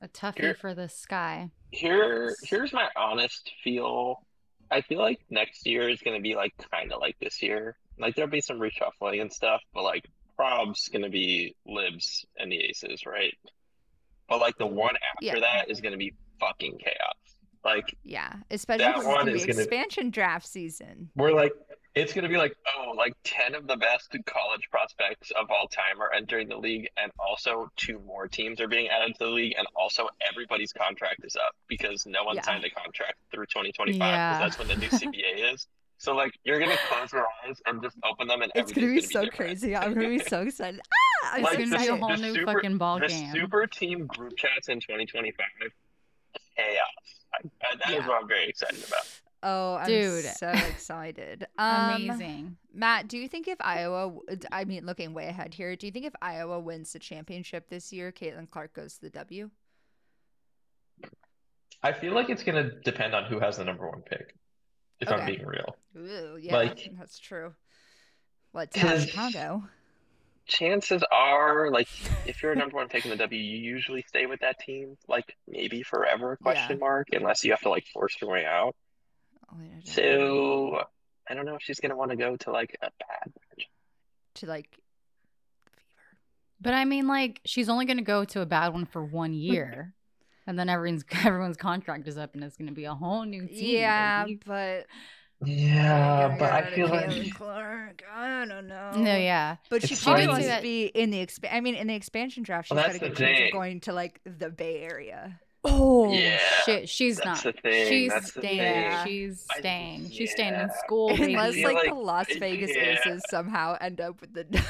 [0.00, 1.50] A toughie Here- for the sky.
[1.70, 4.24] Here, here's my honest feel.
[4.70, 7.76] I feel like next year is gonna be like kind of like this year.
[7.98, 12.56] Like there'll be some reshuffling and stuff, but like prob's gonna be libs and the
[12.56, 13.34] aces, right?
[14.28, 14.76] But like the mm-hmm.
[14.76, 15.40] one after Yeah.
[15.40, 17.16] that is gonna be fucking chaos.
[17.64, 21.10] Like yeah, especially That one gonna be is gonna- expansion draft season.
[21.16, 21.52] we're like,
[21.98, 26.00] it's gonna be like, oh, like ten of the best college prospects of all time
[26.00, 29.54] are entering the league, and also two more teams are being added to the league,
[29.58, 32.42] and also everybody's contract is up because no one Yeah.
[32.42, 34.38] signed a contract through 2025 Yeah.
[34.38, 35.66] because that's when the new CBA is.
[36.00, 38.92] So like, you're gonna close your eyes and just open them, and It's gonna be
[38.92, 39.36] everything's so different.
[39.36, 39.74] crazy.
[39.76, 40.80] I'm gonna be so excited.
[41.24, 43.32] Ah, I'm It's Like, gonna be a whole new super- fucking ball The game.
[43.32, 45.46] super team group chats in 2025,
[46.56, 46.76] chaos.
[47.34, 48.06] I, I, that is Yeah.
[48.08, 49.04] what I'm very excited about.
[49.42, 50.24] Oh, I'm Dude.
[50.24, 51.46] so excited.
[51.58, 52.56] Um, Amazing.
[52.72, 54.12] Matt, do you think if Iowa,
[54.52, 57.92] I mean, looking way ahead here, do you think if Iowa wins the championship this
[57.92, 59.50] year, Caitlin Clark goes to the W?
[61.82, 64.34] I feel like it's gonna depend on who has the number one pick.
[65.00, 65.76] If I'm being real.
[65.96, 67.54] Ooh, yeah, Like- that's true.
[68.52, 69.64] What's not 'Cause- Chicago?
[70.46, 71.88] chances are, like,
[72.26, 74.96] if you're a number one pick in the W, you usually stay with that team,
[75.06, 76.36] like maybe forever?
[76.42, 78.74] Question mark, unless you have to like force your way out.
[79.52, 80.82] Oh, so
[81.28, 83.32] I don't know if she's gonna want to go to like a bad.
[84.36, 85.72] to like Fever.
[86.60, 89.94] But I mean, like, she's only gonna go to a bad one for one year,
[90.46, 93.76] and then everyone's everyone's contract is up, and it's gonna be a whole new team.
[93.78, 94.40] Yeah, baby.
[94.46, 94.86] but
[95.44, 98.02] Yeah, gotta but I feel Caitlin like Clark.
[98.12, 98.90] I don't know.
[98.96, 99.56] no, yeah.
[99.70, 101.48] But she It's probably so wants to be in the exp.
[101.50, 103.42] I mean, in the expansion draft, she's Well, got a that's good the chance of
[103.44, 103.52] thing.
[103.52, 105.38] going to like the Bay Area.
[105.64, 107.54] Oh Yeah, shit, she's that's not.
[107.56, 108.58] the thing, She's that's staying.
[108.92, 109.06] thing.
[109.06, 110.10] She's I- staying.
[110.10, 111.10] She's staying in school.
[111.20, 112.96] Unless like, like- the Las Vegas yeah.
[113.04, 114.64] Aces somehow end up with the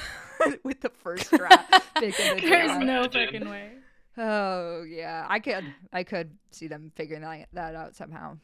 [0.65, 2.85] with the first draft pick in the There's draft.
[2.85, 3.27] no Imagine.
[3.27, 3.71] fucking way.
[4.17, 8.39] Oh yeah, I could I could see them figuring that, that out somehow.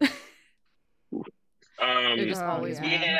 [0.00, 0.08] um,
[2.16, 2.86] just Oh, always yeah.
[2.86, 3.18] yeah.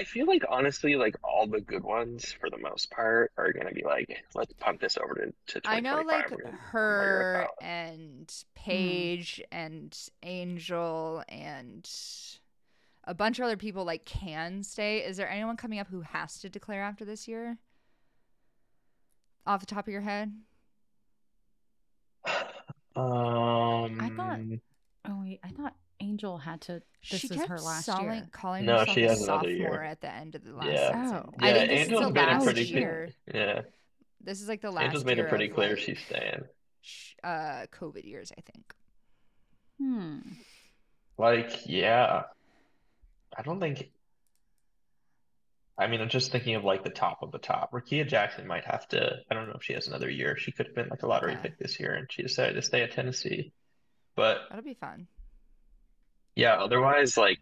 [0.00, 3.70] I feel like honestly, like all the good ones for the most part are gonna
[3.72, 5.14] be like, let's pump this over
[5.48, 7.64] to, to I know like We're gonna- we're gonna her foul it.
[7.66, 11.86] and Paige and Angel and
[13.04, 15.00] a bunch of other people like can stay.
[15.04, 17.58] Is there anyone coming up who has to declare after this year?
[19.46, 20.32] Off the top of your head?
[22.96, 24.40] Um, I thought-
[25.06, 26.82] Oh wait, I thought Angel had to.
[27.10, 28.28] This she is kept her last calling, year.
[28.32, 29.82] calling No, herself she a has another sophomore year.
[29.82, 31.02] at the end of the last Yeah.
[31.02, 31.16] season.
[31.26, 31.34] Oh.
[31.38, 33.08] I Yeah, think this Angel's is the last pretty year.
[33.34, 33.62] Yeah,
[34.20, 34.86] This is like the last year.
[34.88, 36.44] Angel's made year it pretty clear like, she's staying.
[37.24, 38.74] uh COVID years, I think.
[39.78, 40.18] Hmm.
[41.16, 42.22] Like, yeah,
[43.36, 43.90] I don't think.
[45.78, 47.72] I mean, I'm just thinking of like the top of the top.
[47.72, 49.20] Rickea Jackson might have to.
[49.30, 50.36] I don't know if she has another year.
[50.36, 51.42] She could have been like a lottery Okay.
[51.42, 53.52] pick this year, and she decided to stay at Tennessee.
[54.14, 55.06] But That'll be fun.
[56.40, 57.38] Yeah, otherwise, like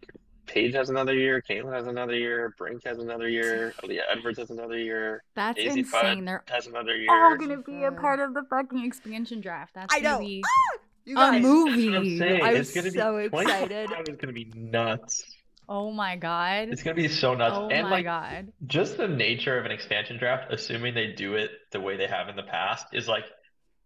[0.47, 4.51] Paige has another year, Caitlin has another year, Brink has another year, Aaliyah Edwards has
[4.51, 6.25] another year, That's Azzi insane.
[6.25, 9.75] Fudd They're has another all gonna be a part of the fucking expansion draft.
[9.75, 10.27] That's I gonna know.
[10.27, 10.79] be ah!
[11.05, 11.97] You a guys, movie.
[11.97, 12.43] I'm saying.
[12.43, 13.89] I'm It's gonna be so excited.
[13.89, 15.25] 2025 is gonna be nuts.
[15.69, 16.69] Oh my god.
[16.71, 17.55] It's gonna be so nuts.
[17.57, 18.53] Oh and my like god.
[18.67, 22.29] just the nature of an expansion draft, assuming they do it the way they have
[22.29, 23.25] in the past, is like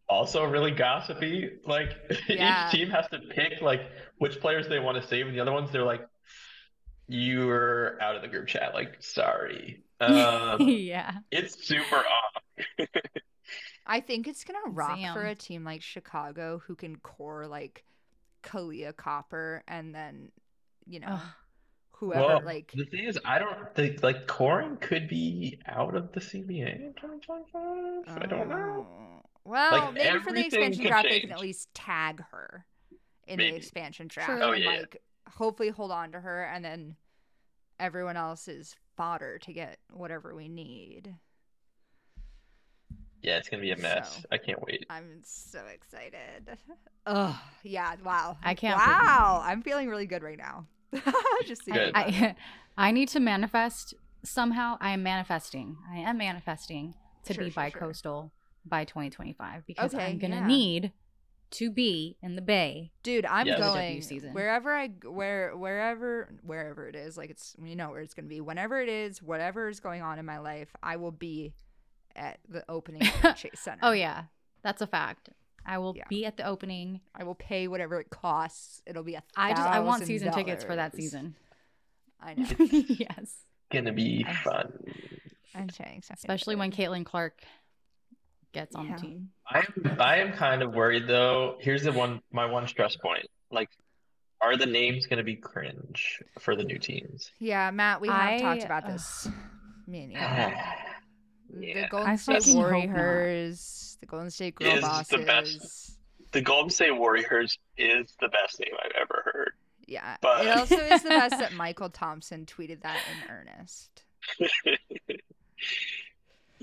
[0.08, 1.50] also really gossipy.
[1.66, 1.90] Like
[2.28, 2.66] Yeah.
[2.66, 3.82] each team has to pick like
[4.18, 6.06] which players they want to save, and the other ones they're like,
[7.08, 9.82] "You're out of the group chat." Like, sorry.
[10.02, 11.18] Um, yeah.
[11.30, 12.42] it's super off.
[13.86, 17.84] I think it's gonna rock for a team like Chicago who can core like
[18.42, 20.32] Kahleah Copper and then
[20.86, 21.20] you know Ugh.
[21.92, 26.10] whoever Well, like the thing is, I don't think like Corin could be out of
[26.12, 28.22] the CBA in 2025.
[28.22, 28.86] I don't know.
[29.44, 29.50] Oh.
[29.50, 32.64] Well, Like, maybe for the expansion could draft, they can at least tag her
[33.26, 33.50] in Maybe.
[33.52, 34.36] the expansion draft True.
[34.36, 34.70] and Oh, yeah.
[34.80, 36.96] like hopefully hold on to her, and then
[37.80, 41.14] everyone else is fodder to get whatever we need.
[43.22, 44.16] Yeah, it's gonna be a mess.
[44.16, 44.84] So- I can't wait.
[44.90, 46.58] I'm so excited.
[47.06, 47.94] Oh yeah!
[48.04, 48.36] Wow.
[48.42, 50.66] I can't Wow, I'm feeling really good right now.
[51.46, 51.88] Just thinking Good.
[51.90, 52.06] about.
[52.12, 52.36] I
[52.76, 54.76] I need to manifest somehow.
[54.80, 55.76] I am manifesting.
[55.90, 57.80] I am manifesting to Sure, be sure, bi sure.
[58.64, 60.46] Coastal by 2025 because Okay, I'm gonna yeah.
[60.46, 60.92] need
[61.52, 62.92] to be in the bay.
[63.02, 63.56] Dude, I'm Yes.
[63.56, 64.32] For the W going season.
[64.32, 67.16] wherever I g- where wherever wherever it is.
[67.18, 68.40] Like it's you know where it's gonna be.
[68.40, 71.52] Whenever it is, whatever is going on in my life, I will be
[72.16, 73.80] at the opening of the Chase Center.
[73.82, 74.24] Oh yeah,
[74.62, 75.28] that's a fact.
[75.64, 76.04] I will Yeah.
[76.08, 77.00] be at the opening.
[77.14, 78.82] I will pay whatever it costs.
[78.86, 81.36] It'll be a I just I want thousand season tickets for that season.
[82.20, 82.46] I know.
[82.58, 84.72] yes, Gonna be fun.
[85.54, 85.84] I'm so
[86.14, 87.42] especially when Caitlin Clark
[88.52, 88.96] gets on Yeah.
[88.96, 89.30] the team.
[89.48, 91.56] I am I am kind of worried though.
[91.60, 93.26] Here's the one my one stress point.
[93.50, 93.68] Like,
[94.40, 97.30] are the names gonna be cringe for the new teams?
[97.38, 98.92] Yeah, Matt, we have talked about ugh.
[98.92, 99.28] this.
[99.86, 100.18] Me and you.
[100.18, 101.82] yeah.
[101.82, 102.96] The Golden I State fucking hope not.
[102.96, 105.08] Warriors, the Golden State Girl Is Bosses.
[105.08, 105.98] the best.
[106.32, 109.52] The Golden State Warriors is the best name I've ever heard.
[109.86, 110.16] Yeah.
[110.22, 114.02] But- It also is the best that Mychal Thompson tweeted that in earnest.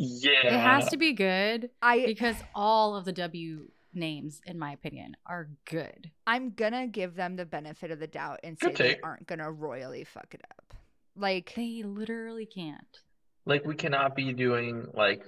[0.01, 0.47] Yeah.
[0.55, 5.17] It has to be good I because all of the W names, in my opinion,
[5.25, 6.09] are good.
[6.25, 10.05] I'm gonna give them the benefit of the doubt and say they aren't gonna royally
[10.05, 10.73] fuck it up.
[11.17, 12.99] Like They literally can't.
[13.45, 15.23] Like we cannot be doing like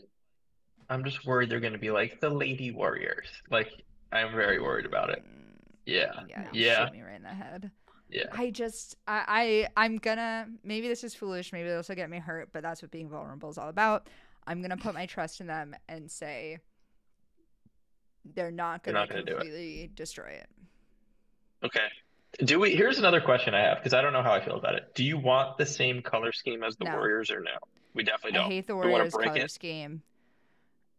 [0.90, 3.28] I'm just worried they're gonna be like the Lady Warriors.
[3.50, 3.72] Like
[4.14, 5.22] I'm very worried about it.
[5.26, 6.14] mm, Yeah.
[6.30, 6.86] Yeah, Yeah.
[6.86, 7.72] shoot me right in the head.
[8.10, 8.26] Yeah.
[8.32, 12.10] I just I, I I'm gonna maybe this is foolish, maybe this will still get
[12.10, 14.08] me hurt, but that's what being vulnerable is all about.
[14.48, 16.60] I'm gonna put my trust in them and say
[18.34, 19.40] they're not gonna, They're not gonna do it.
[19.40, 20.50] completely destroy it.
[21.64, 21.88] Okay.
[22.46, 24.76] Do we here's another question I have because I don't know how I feel about
[24.76, 24.94] it.
[24.96, 26.92] Do you want the same color scheme as the No.
[26.96, 27.52] Warriors or no?
[27.94, 28.50] We definitely don't.
[28.50, 29.52] hate the Warriors color it.
[29.52, 30.02] scheme.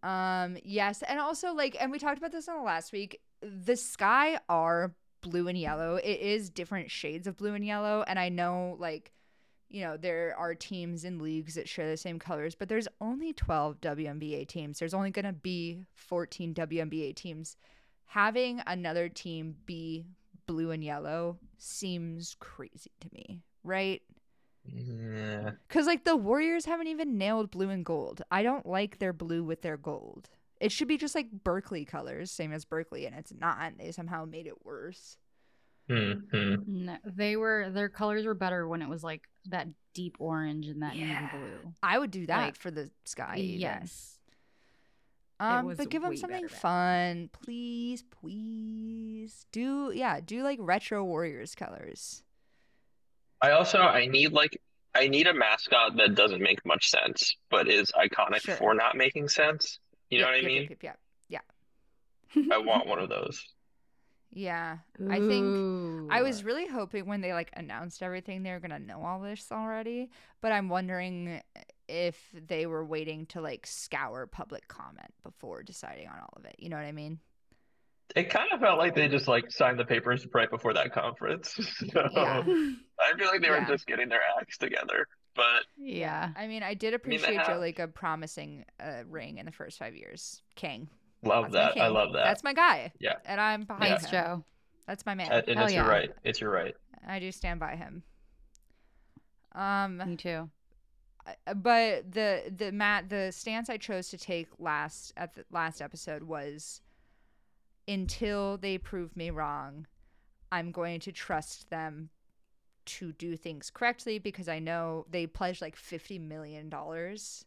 [0.03, 3.20] Um, yes, and also like, and we talked about this on the last week.
[3.40, 5.95] The sky are blue and yellow.
[5.97, 9.12] It is different shades of blue and yellow, and I know like,
[9.72, 13.32] you know, there are teams and leagues that share the same colors, but there's only
[13.32, 14.78] twelve WNBA teams.
[14.78, 17.56] There's only gonna be fourteen WNBA teams.
[18.06, 20.04] Having another team be
[20.46, 24.02] blue and yellow seems crazy to me, right?
[24.64, 25.52] Yeah.
[25.66, 28.22] Because, like, the Warriors haven't even nailed blue and gold.
[28.30, 30.28] I don't like their blue with their gold.
[30.60, 33.72] It should be just like Berkeley colors, same as Berkeley, and it's not.
[33.78, 35.16] They somehow made it worse.
[35.88, 36.12] Hmm.
[36.30, 36.54] hmm.
[36.66, 40.82] No, they were their colors were better when it was like that deep orange and
[40.82, 41.20] that Yeah.
[41.20, 41.72] navy blue.
[41.82, 43.36] I would do that Like, for the sky.
[43.38, 43.61] even.
[43.61, 44.18] Yes.
[45.40, 46.59] Um, but give them something better then.
[46.61, 49.45] fun, please, please.
[49.51, 52.22] Do yeah, do like retro Warriors colors.
[53.40, 54.61] I also I need like
[54.95, 58.55] I need a mascot that doesn't make much sense, but is iconic Sure.
[58.57, 59.80] for not making sense.
[60.11, 60.68] You know Yep, what I yep, mean?
[60.70, 60.82] Yep,
[61.28, 61.45] yep,
[62.36, 62.53] yep.
[62.53, 63.45] I want one of those.
[64.35, 64.78] Yeah,
[65.11, 69.03] I think I was really hoping when they like announced everything they were gonna know
[69.05, 70.11] all this already,
[70.41, 71.43] but I'm wondering
[71.89, 72.18] if
[72.49, 76.57] they were waiting to like scour public comment before deciding on all of it.
[76.59, 77.18] You know what I mean?
[78.16, 81.55] It kind of felt like they just like signed the papers right before that conference.
[81.93, 82.43] So Yeah.
[83.01, 85.07] I feel like they were just getting their acts together.
[85.35, 86.30] But yeah.
[86.37, 89.53] I mean, I did mean, they appreciate Joe have- Lacob promising a ring in the
[89.53, 90.43] first five years.
[90.57, 90.89] King.
[91.22, 91.80] Love That's that.
[91.80, 92.24] I love that.
[92.24, 92.92] That's my guy.
[92.98, 93.14] Yeah.
[93.24, 94.10] And I'm behind Thanks, him.
[94.10, 94.44] Joe.
[94.86, 95.30] That's my man.
[95.30, 95.90] Uh, and Hell it's your yeah.
[95.90, 96.10] right.
[96.24, 96.76] It's your right.
[97.06, 98.02] I do stand by him.
[99.54, 100.50] Um, Me too.
[101.54, 106.24] But the the Matt the stance I chose to take last at the last episode
[106.24, 106.80] was
[107.86, 109.86] until they prove me wrong,
[110.50, 112.10] I'm going to trust them
[112.84, 117.44] to do things correctly because I know they pledged like 50 million dollars.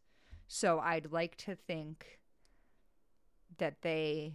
[0.48, 2.20] So I'd like to think
[3.60, 4.34] that they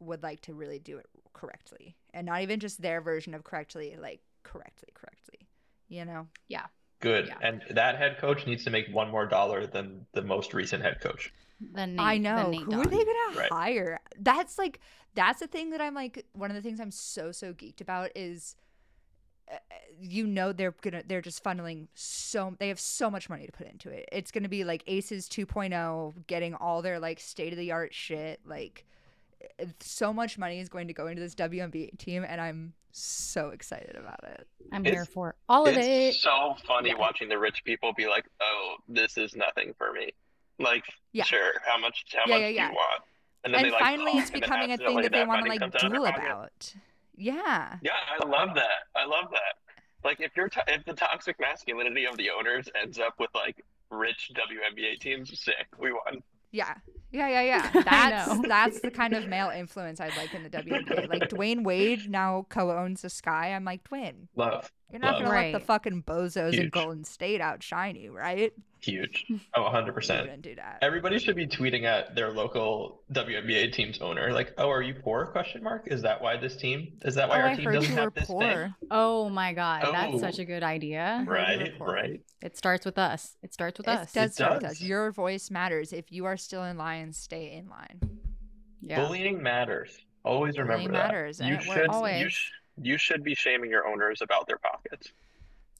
[0.00, 3.96] would like to really do it correctly and not even just their version of correctly
[4.00, 5.48] like correctly correctly.
[5.88, 6.66] You know, yeah
[7.00, 7.28] Good.
[7.28, 7.38] Yeah.
[7.40, 11.00] And that head coach needs to make one more dollar than the most recent head
[11.00, 11.32] coach.
[11.72, 12.50] The Nate, I the know.
[12.50, 13.50] Nate Who are they gonna Right.
[13.50, 14.00] hire?
[14.18, 14.80] That's like
[15.14, 18.10] that's the thing that I'm like one of the things I'm so so geeked about
[18.14, 18.56] is
[20.00, 23.66] you know they're gonna they're just funneling so they have so much money to put
[23.68, 24.08] into it.
[24.12, 28.40] It's gonna be like Aces 2.0, getting all their like state of the art shit.
[28.46, 28.84] Like
[29.80, 33.96] so much money is going to go into this WNBA team, and I'm so excited
[33.96, 34.46] about it.
[34.72, 35.84] I'm It's- here for all of it.
[35.84, 36.96] it's so funny Yeah.
[36.96, 40.10] watching the rich people be like, "Oh, this is nothing for me."
[40.58, 41.24] Like, Yeah.
[41.24, 42.04] sure, how much?
[42.12, 42.68] How Yeah, much yeah, do yeah.
[42.68, 43.02] you want?
[43.44, 45.60] then And they, like, finally, it's becoming a thing accidentally that they want to like
[45.60, 46.22] comes out duel pocket.
[46.22, 46.74] about.
[47.16, 47.76] Yeah.
[47.82, 48.86] Yeah, I love that.
[48.96, 49.56] I love that.
[50.04, 53.62] Like, if you're to- if the toxic masculinity of the owners ends up with like
[53.90, 55.66] rich WNBA teams, sick.
[55.78, 56.22] We won.
[56.52, 56.74] Yeah.
[57.12, 57.70] Yeah, yeah, yeah.
[57.84, 61.08] That's that's the kind of male influence I'd like in the WNBA.
[61.08, 63.52] Like Dwyane Wade now co-owns the Sky.
[63.52, 64.70] I'm like, Dwyane, Love.
[64.90, 65.24] you're not Love.
[65.24, 68.52] gonna let the fucking bozos in Golden State outshine you, right?
[68.82, 69.26] Huge.
[69.54, 70.40] Oh, 100%.
[70.42, 70.78] do that.
[70.80, 75.26] Everybody should be tweeting at their local WNBA team's owner, like, "Oh, are you poor?"
[75.26, 75.82] Question mark.
[75.86, 76.92] Is that why this team?
[77.04, 78.40] Is that Oh, why our I team doesn't have this poor.
[78.42, 78.74] thing?
[78.90, 80.18] Oh my god, that's Oh.
[80.18, 81.24] such a good idea.
[81.26, 82.20] heard you were Right, right.
[82.42, 83.36] It starts with us.
[83.42, 84.12] It starts with It us.
[84.12, 84.78] does start with us.
[84.78, 84.82] does.
[84.88, 85.92] Your voice matters.
[85.92, 88.00] If you are still in line, stay in line.
[88.80, 89.00] Yeah.
[89.04, 89.98] Bullying matters.
[90.24, 91.06] Always Bullying remember that.
[91.08, 91.68] matters, and you it should.
[91.76, 91.86] works.
[91.88, 92.32] You, Always.
[92.32, 92.50] sh-
[92.80, 95.12] you should be shaming your owners about their pockets.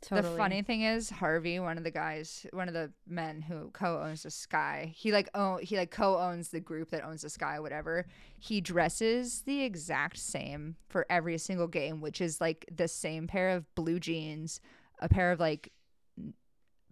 [0.02, 0.30] Totally.
[0.30, 4.22] The funny thing is, Harvey, one of the guys, one of the men who co-owns
[4.22, 8.06] the Sky, he like oh he like co-owns the group that owns the Sky, whatever.
[8.38, 13.50] He dresses the exact same for every single game, which is like the same pair
[13.50, 14.60] of blue jeans,
[15.00, 15.70] a pair of like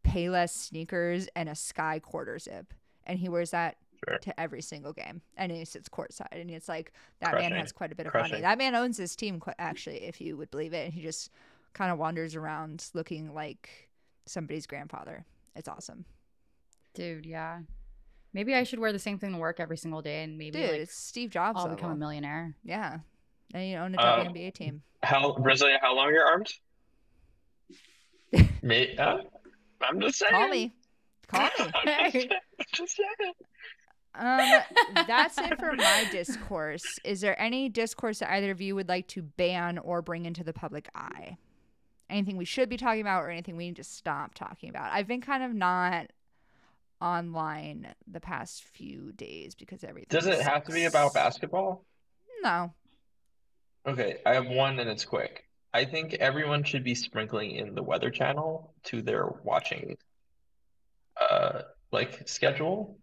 [0.04, 2.74] Payless sneakers, and a Sky quarter zip,
[3.06, 3.76] and he wears that.
[4.08, 4.18] Sure.
[4.18, 7.90] To every single game, and he sits courtside, and it's like that man has quite
[7.90, 8.40] a bit of money.
[8.40, 11.32] That man owns his team, actually, if you would believe it, and he just
[11.78, 13.88] kind of wanders around looking like
[14.26, 15.24] somebody's grandfather.
[15.54, 16.04] It's awesome.
[16.94, 17.60] Dude, yeah.
[18.34, 20.70] Maybe I should wear the same thing to work every single day and maybe Dude,
[20.70, 21.56] like it's Steve Jobs.
[21.56, 21.76] I'll level.
[21.76, 22.56] become a millionaire.
[22.64, 22.98] Yeah.
[23.54, 24.82] And you own a Uh, WNBA team.
[25.04, 25.78] How Brasilia?
[25.80, 26.58] How long are your arms?
[28.62, 28.96] Me?
[28.96, 29.18] Uh,
[29.80, 30.32] I'm just saying.
[30.32, 30.74] Call me.
[31.28, 31.50] Call me.
[31.58, 32.28] I'm just saying.
[32.72, 33.32] Just saying.
[34.14, 34.62] Um,
[35.06, 36.98] that's it for my discourse.
[37.04, 40.42] Is there any discourse that either of you would like to ban or bring into
[40.42, 41.36] the public eye?
[42.10, 44.92] Anything we should be talking about or anything we need to stop talking about?
[44.92, 46.06] I've been kind of not
[47.00, 50.08] online the past few days because everything.
[50.08, 51.84] Does it have to be about basketball?
[52.42, 52.72] No.
[53.86, 55.44] Okay, I have one and it's quick.
[55.72, 59.96] I think everyone should be sprinkling in the Weather Channel to their watching
[61.20, 62.98] uh like schedule.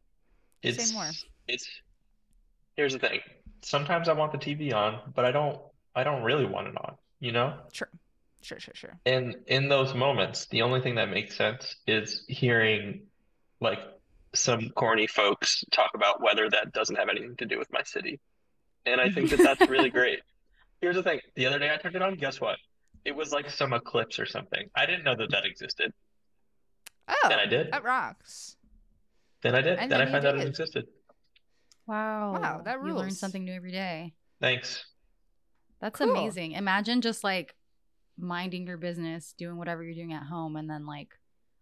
[0.61, 1.09] It's more.
[1.47, 1.67] it's
[2.75, 3.19] here's the thing.
[3.61, 5.59] Sometimes I want the TV on, but I don't
[5.95, 7.53] I don't really want it on, you know?
[7.71, 7.89] Sure.
[8.45, 8.99] Sure, sure, sure.
[9.07, 13.07] And in those moments, the only thing that makes sense is hearing
[13.59, 13.79] like
[14.35, 18.19] some corny folks talk about weather that doesn't have anything to do with my city.
[18.85, 20.19] And I think that that's really great.
[20.79, 21.21] Here's the thing.
[21.33, 22.57] The other day I turned it on, guess what?
[23.03, 24.69] It was like some eclipse or something.
[24.75, 25.91] I didn't know that that existed.
[27.07, 27.71] Oh, Then I did.
[27.71, 28.57] that rocks.
[29.41, 29.79] Then I did.
[29.79, 30.85] And Then then I you found out it existed.
[31.87, 32.33] Wow.
[32.39, 32.89] Wow, that rules.
[32.93, 34.13] You learn something new every day.
[34.39, 34.85] Thanks.
[35.81, 36.11] That's Cool.
[36.11, 36.51] amazing.
[36.51, 37.55] Imagine just like
[38.17, 41.17] minding your business, doing whatever you're doing at home, and then like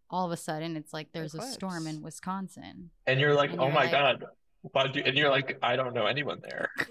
[0.10, 2.92] all of a sudden it's like there's a storm in Wisconsin.
[3.08, 4.26] And you're like, And oh you're my like- God.
[4.72, 6.70] Why do and you're like, I don't know anyone there.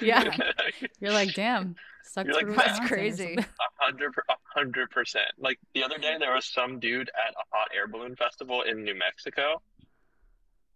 [0.00, 0.24] Yeah.
[1.00, 3.44] You're like, damn, sucks You're like, "That's Wisconsin crazy." A
[3.84, 5.26] hundred, a hundred percent.
[5.38, 8.84] Like the other day, there was some dude at a hot air balloon festival in
[8.84, 9.60] New Mexico,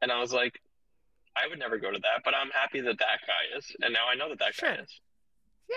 [0.03, 0.61] and I was like,
[1.35, 4.07] I would never go to that, but I'm happy that that guy is, and now
[4.11, 5.01] I know that that guy is.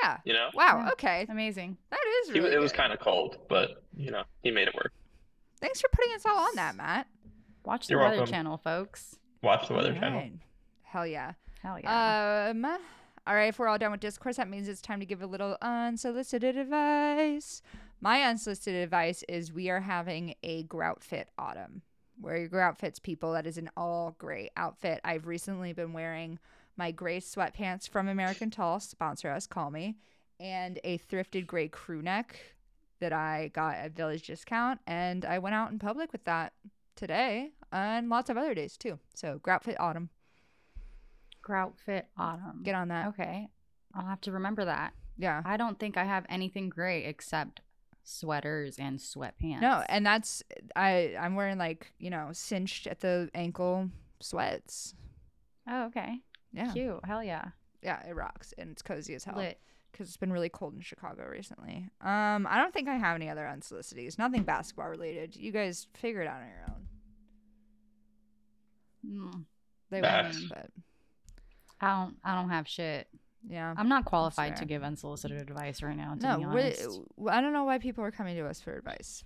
[0.01, 0.17] Yeah.
[0.25, 0.83] You know, Wow.
[0.85, 0.91] Yeah.
[0.93, 1.25] Okay.
[1.29, 1.77] Amazing.
[1.91, 4.75] That is he, really it was kind of cold, but you know, he made it
[4.75, 4.91] work.
[5.61, 7.07] Thanks for putting us all on that, Matt.
[7.65, 8.31] Watch the You're Weather welcome.
[8.33, 9.17] Channel, folks.
[9.41, 10.19] Watch the Weather All Channel.
[10.19, 10.33] right.
[10.83, 11.33] Hell yeah.
[11.61, 12.49] Hell yeah.
[12.51, 12.65] Um.
[13.25, 13.49] All right.
[13.49, 16.57] If we're all done with discourse, that means it's time to give a little unsolicited
[16.57, 17.61] advice.
[18.01, 21.83] My unsolicited advice is we are having a grout fit autumn.
[22.21, 23.31] Wear your grout fits, people.
[23.33, 24.99] That is an all gray outfit.
[25.05, 26.37] I've recently been wearing
[26.77, 29.95] my gray sweatpants from American Tall, sponsor us, call me,
[30.39, 32.39] and a thrifted gray crew neck
[32.99, 36.53] that I got at Village Discount, and I went out in public with that
[36.95, 38.99] today and lots of other days too.
[39.13, 40.09] So grout fit autumn.
[41.43, 42.61] Grout Fit Autumn.
[42.63, 43.07] Get on that.
[43.09, 43.49] Okay.
[43.93, 44.93] I'll have to remember that.
[45.17, 45.43] Yeah.
[45.45, 47.59] I don't think I have anything gray except
[48.03, 49.61] sweaters and sweatpants.
[49.61, 50.41] No, and that's
[50.75, 54.95] I I'm wearing like, you know, cinched at the ankle sweats.
[55.67, 56.21] oh, okay.
[56.53, 56.71] Yeah.
[56.71, 56.99] Cute.
[57.03, 57.45] Hell yeah.
[57.81, 59.35] Yeah, it rocks and it's cozy as hell.
[59.37, 59.59] Lit.
[59.91, 61.89] because it's been really cold in Chicago recently.
[62.01, 64.17] Um, I don't think I have any other unsolicities.
[64.17, 65.35] Nothing basketball related.
[65.35, 66.87] You guys figure it out on your own.
[69.33, 69.45] Mm,
[69.89, 70.37] They Facts.
[70.39, 70.69] won't, but
[71.81, 72.15] I don't.
[72.23, 73.07] I don't have shit.
[73.47, 73.73] yeah.
[73.77, 76.15] I'm not qualified to give unsolicited advice right now.
[76.15, 76.87] To no, be honest.
[77.29, 79.23] I don't know why people are coming to us for advice.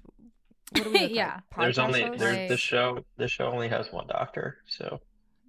[0.71, 1.41] What do we Yeah.
[1.55, 1.65] like?
[1.65, 2.19] There's only hosts?
[2.19, 2.49] there's Right.
[2.49, 3.05] the show.
[3.17, 4.99] The show only has one doctor, so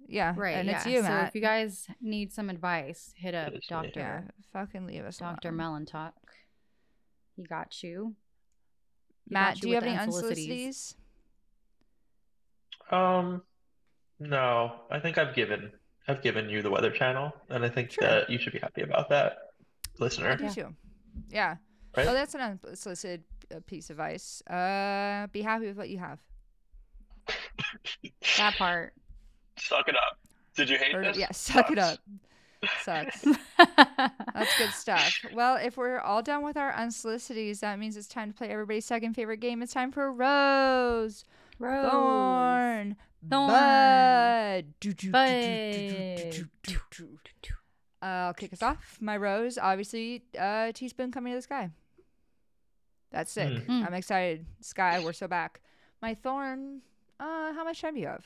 [0.09, 0.57] yeah, Right.
[0.57, 0.77] and yeah.
[0.77, 1.27] it's you, so Matt.
[1.29, 3.67] if you guys need some advice, hit up It is me.
[3.69, 5.57] Doctor yeah, fucking leave us Doctor alone.
[5.85, 6.13] Melantalk.
[7.35, 8.15] He got you.
[9.27, 10.95] He Matt, got do you have any the unsolicities?
[12.91, 13.43] um,
[14.19, 15.71] no, I think I've given
[16.07, 18.01] I've given you the Weather Channel, and I think Sure.
[18.07, 19.37] that you should be happy about that,
[19.99, 20.35] I listener.
[20.35, 20.49] do Yeah.
[20.53, 20.75] too.
[21.29, 21.55] Yeah.
[21.95, 22.07] Right?
[22.07, 23.23] Oh, that's an unsolicited
[23.55, 24.41] uh, piece of advice.
[24.47, 26.19] Uh, be happy with what you have.
[28.37, 28.93] That part.
[29.59, 30.17] Suck it up.
[30.55, 31.17] Did you hate Or, this?
[31.17, 31.99] yeah, suck it up.
[32.81, 33.21] Sucks.
[33.57, 35.13] That's good stuff.
[35.33, 38.85] Well, if we're all done with our unsolicities, that means it's time to play everybody's
[38.85, 39.61] second favorite game.
[39.61, 41.23] It's time for Rose,
[41.57, 41.89] Rose.
[41.89, 42.97] Thorn,
[43.29, 43.47] Thorn.
[43.49, 44.65] Bud.
[45.11, 46.47] Bud.
[48.01, 48.97] Uh, I'll kick us off.
[49.01, 51.69] My Rose, obviously, uh, T-Spoon coming to the sky.
[53.11, 53.67] That's sick.
[53.67, 53.87] Mm.
[53.87, 54.45] I'm excited.
[54.61, 55.61] Sky, we're so back.
[56.01, 56.81] My Thorn,
[57.19, 58.25] uh, how much time do you have?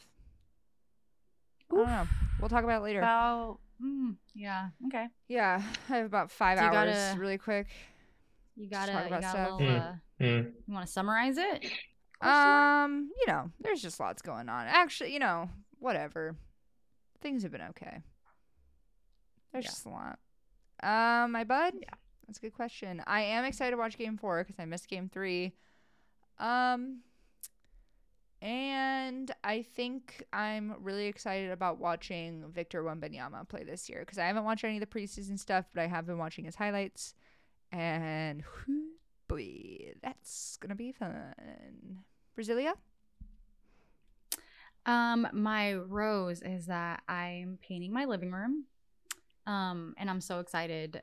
[1.74, 2.07] I don't know.
[2.39, 2.99] We'll talk about it later.
[2.99, 3.59] About.
[3.84, 4.69] Mm, yeah.
[4.88, 5.07] Okay.
[5.28, 7.67] Yeah, I have about five So you hours, gotta- really quick.
[8.55, 8.91] You Just gotta.
[8.91, 9.59] talk You about got a stuff.
[9.59, 9.76] little.
[9.76, 9.82] Mm.
[9.82, 10.49] Uh, Hmm.
[10.67, 11.65] you want to summarize it?
[12.21, 14.67] Um, you know, there's just lots going on.
[14.67, 15.49] Actually, you know,
[15.80, 16.36] whatever.
[17.21, 18.01] Things have been okay.
[19.51, 19.69] There's Yeah.
[19.71, 20.19] just a lot.
[20.82, 21.74] Um, my bud.
[21.82, 21.89] Yeah.
[22.28, 23.03] that's a good question.
[23.05, 25.53] I am excited to watch Game Four because I missed Game Three.
[26.39, 26.99] Um,
[28.44, 34.26] and I think I'm really excited about watching Victor Wembanyama play this year because I
[34.26, 37.16] haven't watched any of the preseason stuff, but I have been watching his highlights,
[37.72, 38.89] and whew,
[39.30, 42.04] boy, that's gonna be fun.
[42.38, 42.74] Brasilia.
[44.86, 48.66] Um, my rose is that I'm painting my living room.
[49.48, 51.02] Um, and I'm so excited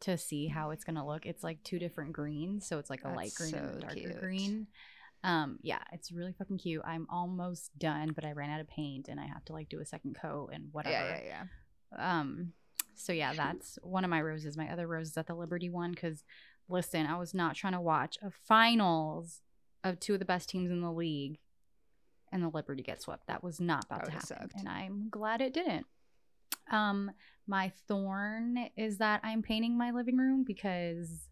[0.00, 1.26] to see how it's gonna look.
[1.26, 3.94] It's like two different greens, so it's like a light That's green and a darker
[3.96, 4.20] cute.
[4.20, 4.66] green.
[5.24, 6.82] Um, yeah, it's really fucking cute.
[6.84, 9.80] I'm almost done, but I ran out of paint and I have to like do
[9.80, 10.94] a second coat and whatever.
[10.94, 11.44] Yeah, yeah,
[11.96, 12.20] yeah.
[12.20, 12.52] Um,
[12.94, 14.56] so yeah, that's one of my roses.
[14.56, 16.24] My other rose is at the Liberty one because,
[16.68, 19.40] listen, I was not trying to watch a finals
[19.84, 21.38] of two of the best teams in the league,
[22.32, 23.26] and the Liberty get swept.
[23.26, 24.54] That was not about to happen, sucked.
[24.58, 25.86] and I'm glad it didn't.
[26.70, 27.10] Um,
[27.46, 31.28] my thorn is that I'm painting my living room because.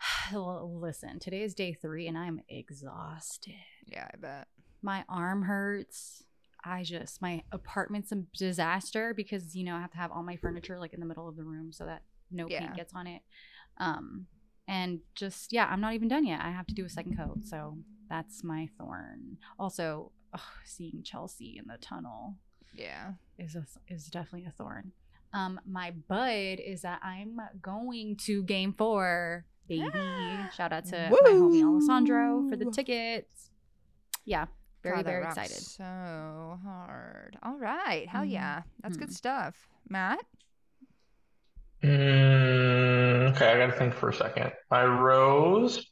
[0.32, 3.54] Listen, today is day three and I'm exhausted
[3.86, 4.48] Yeah, I bet.
[4.82, 6.24] my arm hurts.
[6.64, 10.36] I just my apartment's a disaster because you know I have to have all my
[10.36, 12.60] furniture like in the middle of the room so that no Yeah.
[12.60, 13.22] paint gets on it.
[13.78, 14.26] Um
[14.68, 16.40] and just yeah, I'm not even done yet.
[16.42, 17.44] I have to do a second coat.
[17.44, 17.78] So
[18.08, 19.38] that's my thorn.
[19.58, 22.36] Also, ugh, seeing Chelsea in the tunnel
[22.74, 23.12] Yeah.
[23.38, 24.92] is a, is definitely a thorn.
[25.32, 29.90] Um my bud is that I'm going to game 4, baby.
[30.56, 33.50] Shout out to my homie Alessandro for the tickets.
[34.24, 34.46] Yeah,
[34.82, 35.56] very God, very excited.
[35.56, 37.38] So hard.
[37.42, 38.06] All right.
[38.08, 38.30] Hell Mhm.
[38.32, 38.62] yeah.
[38.82, 39.14] That's good Mhm.
[39.14, 39.68] stuff.
[39.88, 40.20] Matt?
[41.82, 44.52] Mm, okay, I gotta think for a second.
[44.70, 45.86] My rose.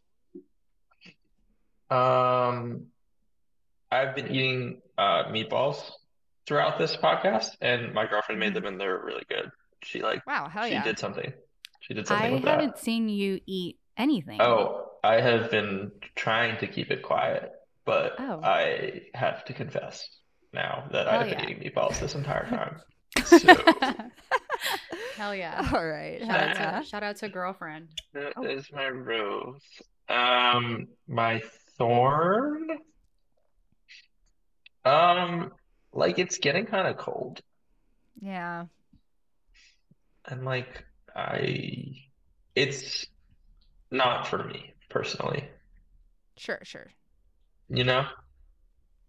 [1.90, 2.86] Um,
[3.90, 5.78] I've been eating uh, meatballs
[6.46, 8.54] throughout this podcast, and my girlfriend made Mhm.
[8.54, 9.50] them, and they're really good.
[9.82, 10.48] She like Wow.
[10.48, 10.82] Hell she yeah.
[10.82, 11.32] did something.
[11.80, 12.78] She did I with haven't that.
[12.78, 14.40] seen you eat anything.
[14.40, 17.52] Oh, I have been trying to keep it quiet,
[17.84, 18.40] but Oh.
[18.42, 20.08] I have to confess
[20.52, 21.44] now that Hell I've been yeah.
[21.50, 22.80] eating meatballs this entire time.
[23.24, 23.38] So
[25.16, 25.68] Hell yeah.
[25.74, 26.20] All right.
[26.20, 27.88] Shout Hell out, to, shout out to girlfriend.
[28.14, 28.44] that Oh.
[28.44, 29.60] is my rose.
[30.08, 31.42] Um, my
[31.76, 32.68] thorn.
[34.84, 35.52] Um,
[35.92, 37.40] like it's getting kind of cold,
[38.20, 38.66] Yeah.
[40.26, 40.84] and like
[41.22, 41.96] I,
[42.54, 43.06] it's
[43.90, 45.48] not for me personally,
[46.36, 46.60] Sure.
[46.62, 46.86] Sure.
[47.68, 48.06] you know?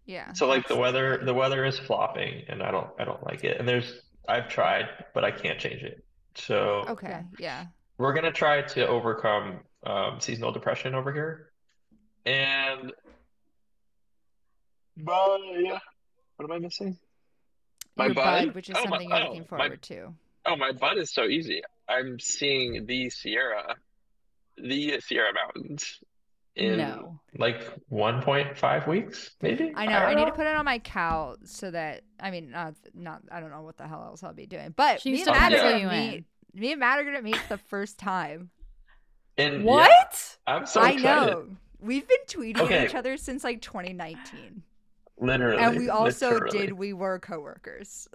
[0.06, 0.32] Yeah.
[0.32, 3.58] So like the weather, the weather is flopping, and I don't, I don't like it.
[3.60, 6.04] And there's, I've tried, but I can't change it.
[6.34, 7.20] So Okay.
[7.38, 7.66] Yeah.
[7.98, 11.52] we're gonna try to overcome um, seasonal depression over here.
[12.26, 12.92] And
[14.96, 15.78] my,
[16.36, 16.98] what am I missing?
[17.96, 18.46] My Your bud?
[18.46, 20.14] bud, which is Oh, my- something you're oh, looking my- forward to.
[20.46, 21.62] Oh, my bud is so easy.
[21.90, 23.74] I'm seeing the Sierra,
[24.56, 25.98] the Sierra Mountains
[26.56, 27.20] in No.
[27.38, 29.72] like 1.5 weeks, maybe?
[29.74, 29.92] I know.
[29.92, 33.22] don't I need to put it on my couch so that I mean, not not.
[33.30, 35.32] I don't know what the hell else I'll be doing, but She me and to
[35.32, 36.10] Matt are gonna you in.
[36.10, 36.24] meet.
[36.54, 38.50] Me and Matt are gonna meet the first time.
[39.38, 40.36] And yeah, What?
[40.46, 41.02] I'm so I excited.
[41.32, 41.48] know.
[41.80, 42.78] We've been tweeting Okay.
[42.78, 44.62] at each other since like 2019.
[45.20, 45.62] Literally.
[45.62, 46.58] and we also literally.
[46.58, 48.08] did we were coworkers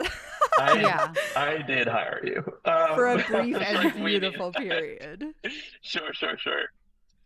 [0.60, 1.14] I, Yeah.
[1.36, 2.44] I did hire you.
[2.66, 5.24] Um, for a brief and like, beautiful period.
[5.82, 6.64] Sure, sure, sure.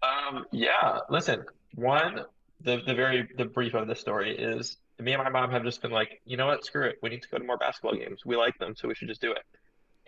[0.03, 0.99] Um, yeah.
[1.09, 2.25] Listen, one,
[2.61, 5.81] the the very the brief of the story is me and my mom have just
[5.81, 6.97] been like, you know what, screw it.
[7.01, 8.25] We need to go to more basketball games.
[8.25, 9.43] We like them, so we should just do it.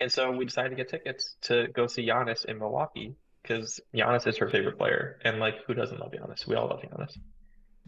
[0.00, 4.26] And so we decided to get tickets to go see Giannis in Milwaukee because Giannis
[4.26, 6.46] is her favorite player, and like, who doesn't love Giannis?
[6.46, 7.16] We all love Giannis.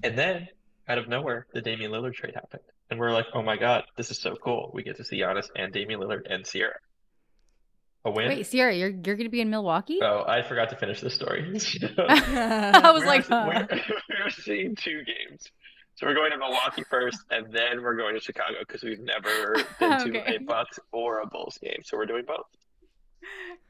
[0.03, 0.49] And then
[0.89, 4.11] out of nowhere, the Damian Lillard trade happened, and we're like, oh my God, this
[4.11, 4.71] is so cool.
[4.75, 6.75] We get to see Giannis and Damian Lillard and Sierra.
[8.07, 8.29] A win.
[8.29, 9.99] Wait, Sierra, you're you're gonna be in Milwaukee?
[10.03, 11.41] Oh, I forgot to finish this story.
[11.99, 13.45] I was We're like, huh.
[13.49, 13.79] we're,
[14.25, 15.45] we're seeing two games.
[15.97, 19.55] So we're going to Milwaukee first, and then we're going to Chicago because we've never
[19.79, 20.37] been to Okay.
[20.37, 21.79] a Bucks or a Bulls game.
[21.85, 22.47] So we're doing both.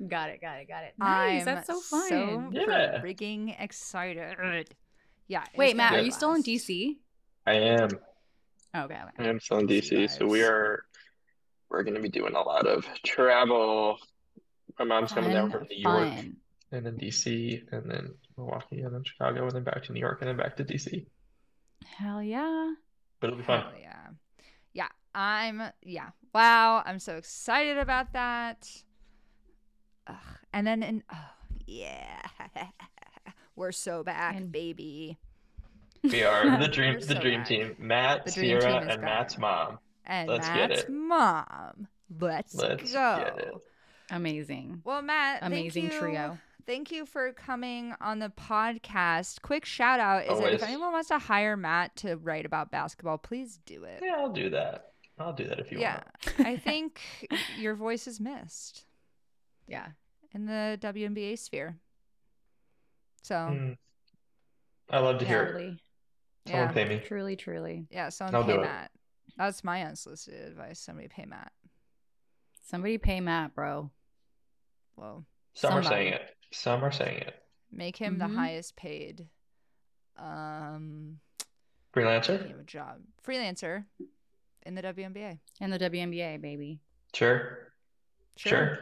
[0.09, 0.95] got it, got it, got it.
[0.99, 2.09] Nice, I'm that's so fun.
[2.09, 3.01] So Yeah.
[3.03, 4.75] freaking excited.
[5.29, 5.45] Yeah.
[5.55, 6.43] Wait, Matt, are a you still in.
[6.43, 6.97] DC?
[7.47, 7.89] I am.
[8.75, 9.25] Oh, okay, okay.
[9.25, 10.11] I am still in DC.
[10.11, 10.85] So we are.
[11.71, 13.99] We're going to be doing a lot of travel.
[14.79, 16.37] My mom's coming down from New York, fun.
[16.73, 20.19] and then DC, and then Milwaukee, and then Chicago, and then back to New York,
[20.21, 21.07] and then back to DC.
[21.85, 22.73] Hell yeah.
[23.21, 23.61] But it'll be fun.
[23.63, 24.07] Hell yeah.
[24.73, 24.89] Yeah.
[25.15, 26.11] I'm yeah.
[26.35, 26.83] Wow.
[26.85, 28.69] I'm so excited about that.
[30.07, 30.17] Ugh.
[30.53, 31.31] And then in oh
[31.67, 32.21] yeah.
[33.57, 35.19] We're so back, And- baby.
[36.05, 37.49] We are the dream, We're the so dream back.
[37.49, 37.77] team.
[37.79, 39.79] Matt, dream Sierra, team is and Matt's mom.
[40.07, 40.91] And Let's get Matt's it.
[40.91, 41.89] mom.
[42.21, 43.23] Let's, Let's go.
[43.25, 43.55] get it.
[44.11, 44.83] Amazing.
[44.85, 46.39] Well, Matt, thank Amazing you- trio.
[46.67, 49.43] Thank you for coming on the podcast.
[49.43, 53.19] Quick shout out is that if anyone wants to hire Matt to write about basketball,
[53.19, 54.01] please do it.
[54.03, 54.93] Yeah, I'll do that.
[55.19, 56.01] I'll do that if you Yeah.
[56.39, 56.49] want.
[56.49, 57.03] I think
[57.59, 58.87] your voice is missed
[59.69, 59.89] Yeah.
[60.33, 61.77] in the WNBA sphere.
[63.23, 63.77] So, Mm.
[64.91, 65.79] I love to hear it.
[66.47, 66.85] Truly, Someone yeah.
[66.85, 67.01] pay me.
[67.05, 67.87] truly, truly.
[67.91, 68.65] Yeah, someone I'll pay do it.
[68.65, 68.91] Matt.
[69.37, 70.79] That's my unsolicited advice.
[70.79, 71.53] Somebody pay Matt.
[72.63, 73.91] Somebody pay Matt, bro.
[74.97, 75.25] Well,
[75.55, 76.37] Some are saying it.
[76.53, 77.35] Some are saying it.
[77.71, 78.19] make him Mhm.
[78.21, 79.29] the highest paid
[80.17, 81.19] um
[81.93, 82.39] Freelancer?
[82.39, 83.01] give him a job.
[83.27, 83.85] Freelancer
[84.65, 85.39] in the WNBA.
[85.61, 86.81] In the WNBA, baby.
[87.13, 87.73] Sure.
[88.37, 88.79] Sure.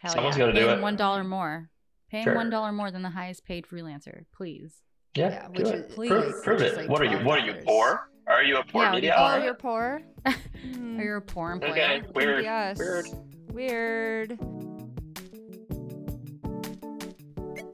[0.00, 0.46] Hell Someone's yeah.
[0.46, 0.82] gotta Pay do him it.
[0.82, 1.70] one dollar more.
[2.08, 2.34] Pay him Sure.
[2.34, 4.82] one dollar more than the highest paid freelancer, please.
[5.16, 5.74] Yeah, Yeah, do which it.
[5.74, 6.76] is- prove please, prove which is it.
[6.82, 7.18] like what are you?
[7.24, 8.10] What are you poor?
[8.28, 10.02] Are you a poor Yeah, media what Oh, are you're poor?
[10.24, 10.32] Or
[10.62, 11.00] Hmm.
[11.00, 11.70] you're a poor employer.
[11.72, 12.42] Okay, weird.
[12.42, 12.78] be us.
[12.78, 13.06] Weird.
[13.52, 14.38] Weird.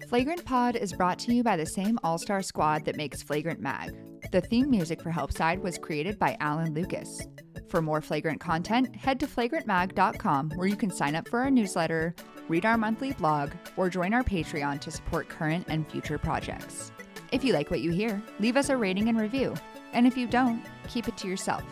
[0.09, 3.61] Flagrant Pod is brought to you by the same all star squad that makes Flagrant
[3.61, 3.95] Mag.
[4.33, 7.21] The theme music for Helpside was created by Alan Lucas.
[7.69, 12.15] For more flagrant content, head to flagrantmag.com where you can sign up for our newsletter,
[12.49, 16.93] read our monthly blog, or join our Patreon to support current and future projects.
[17.33, 19.55] If you like what you hear, leave us a rating and review.
[19.93, 21.65] And if you don't, keep it to yourself.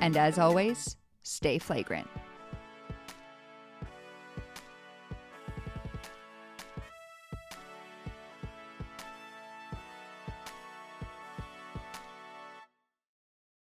[0.00, 2.08] And as always, stay flagrant.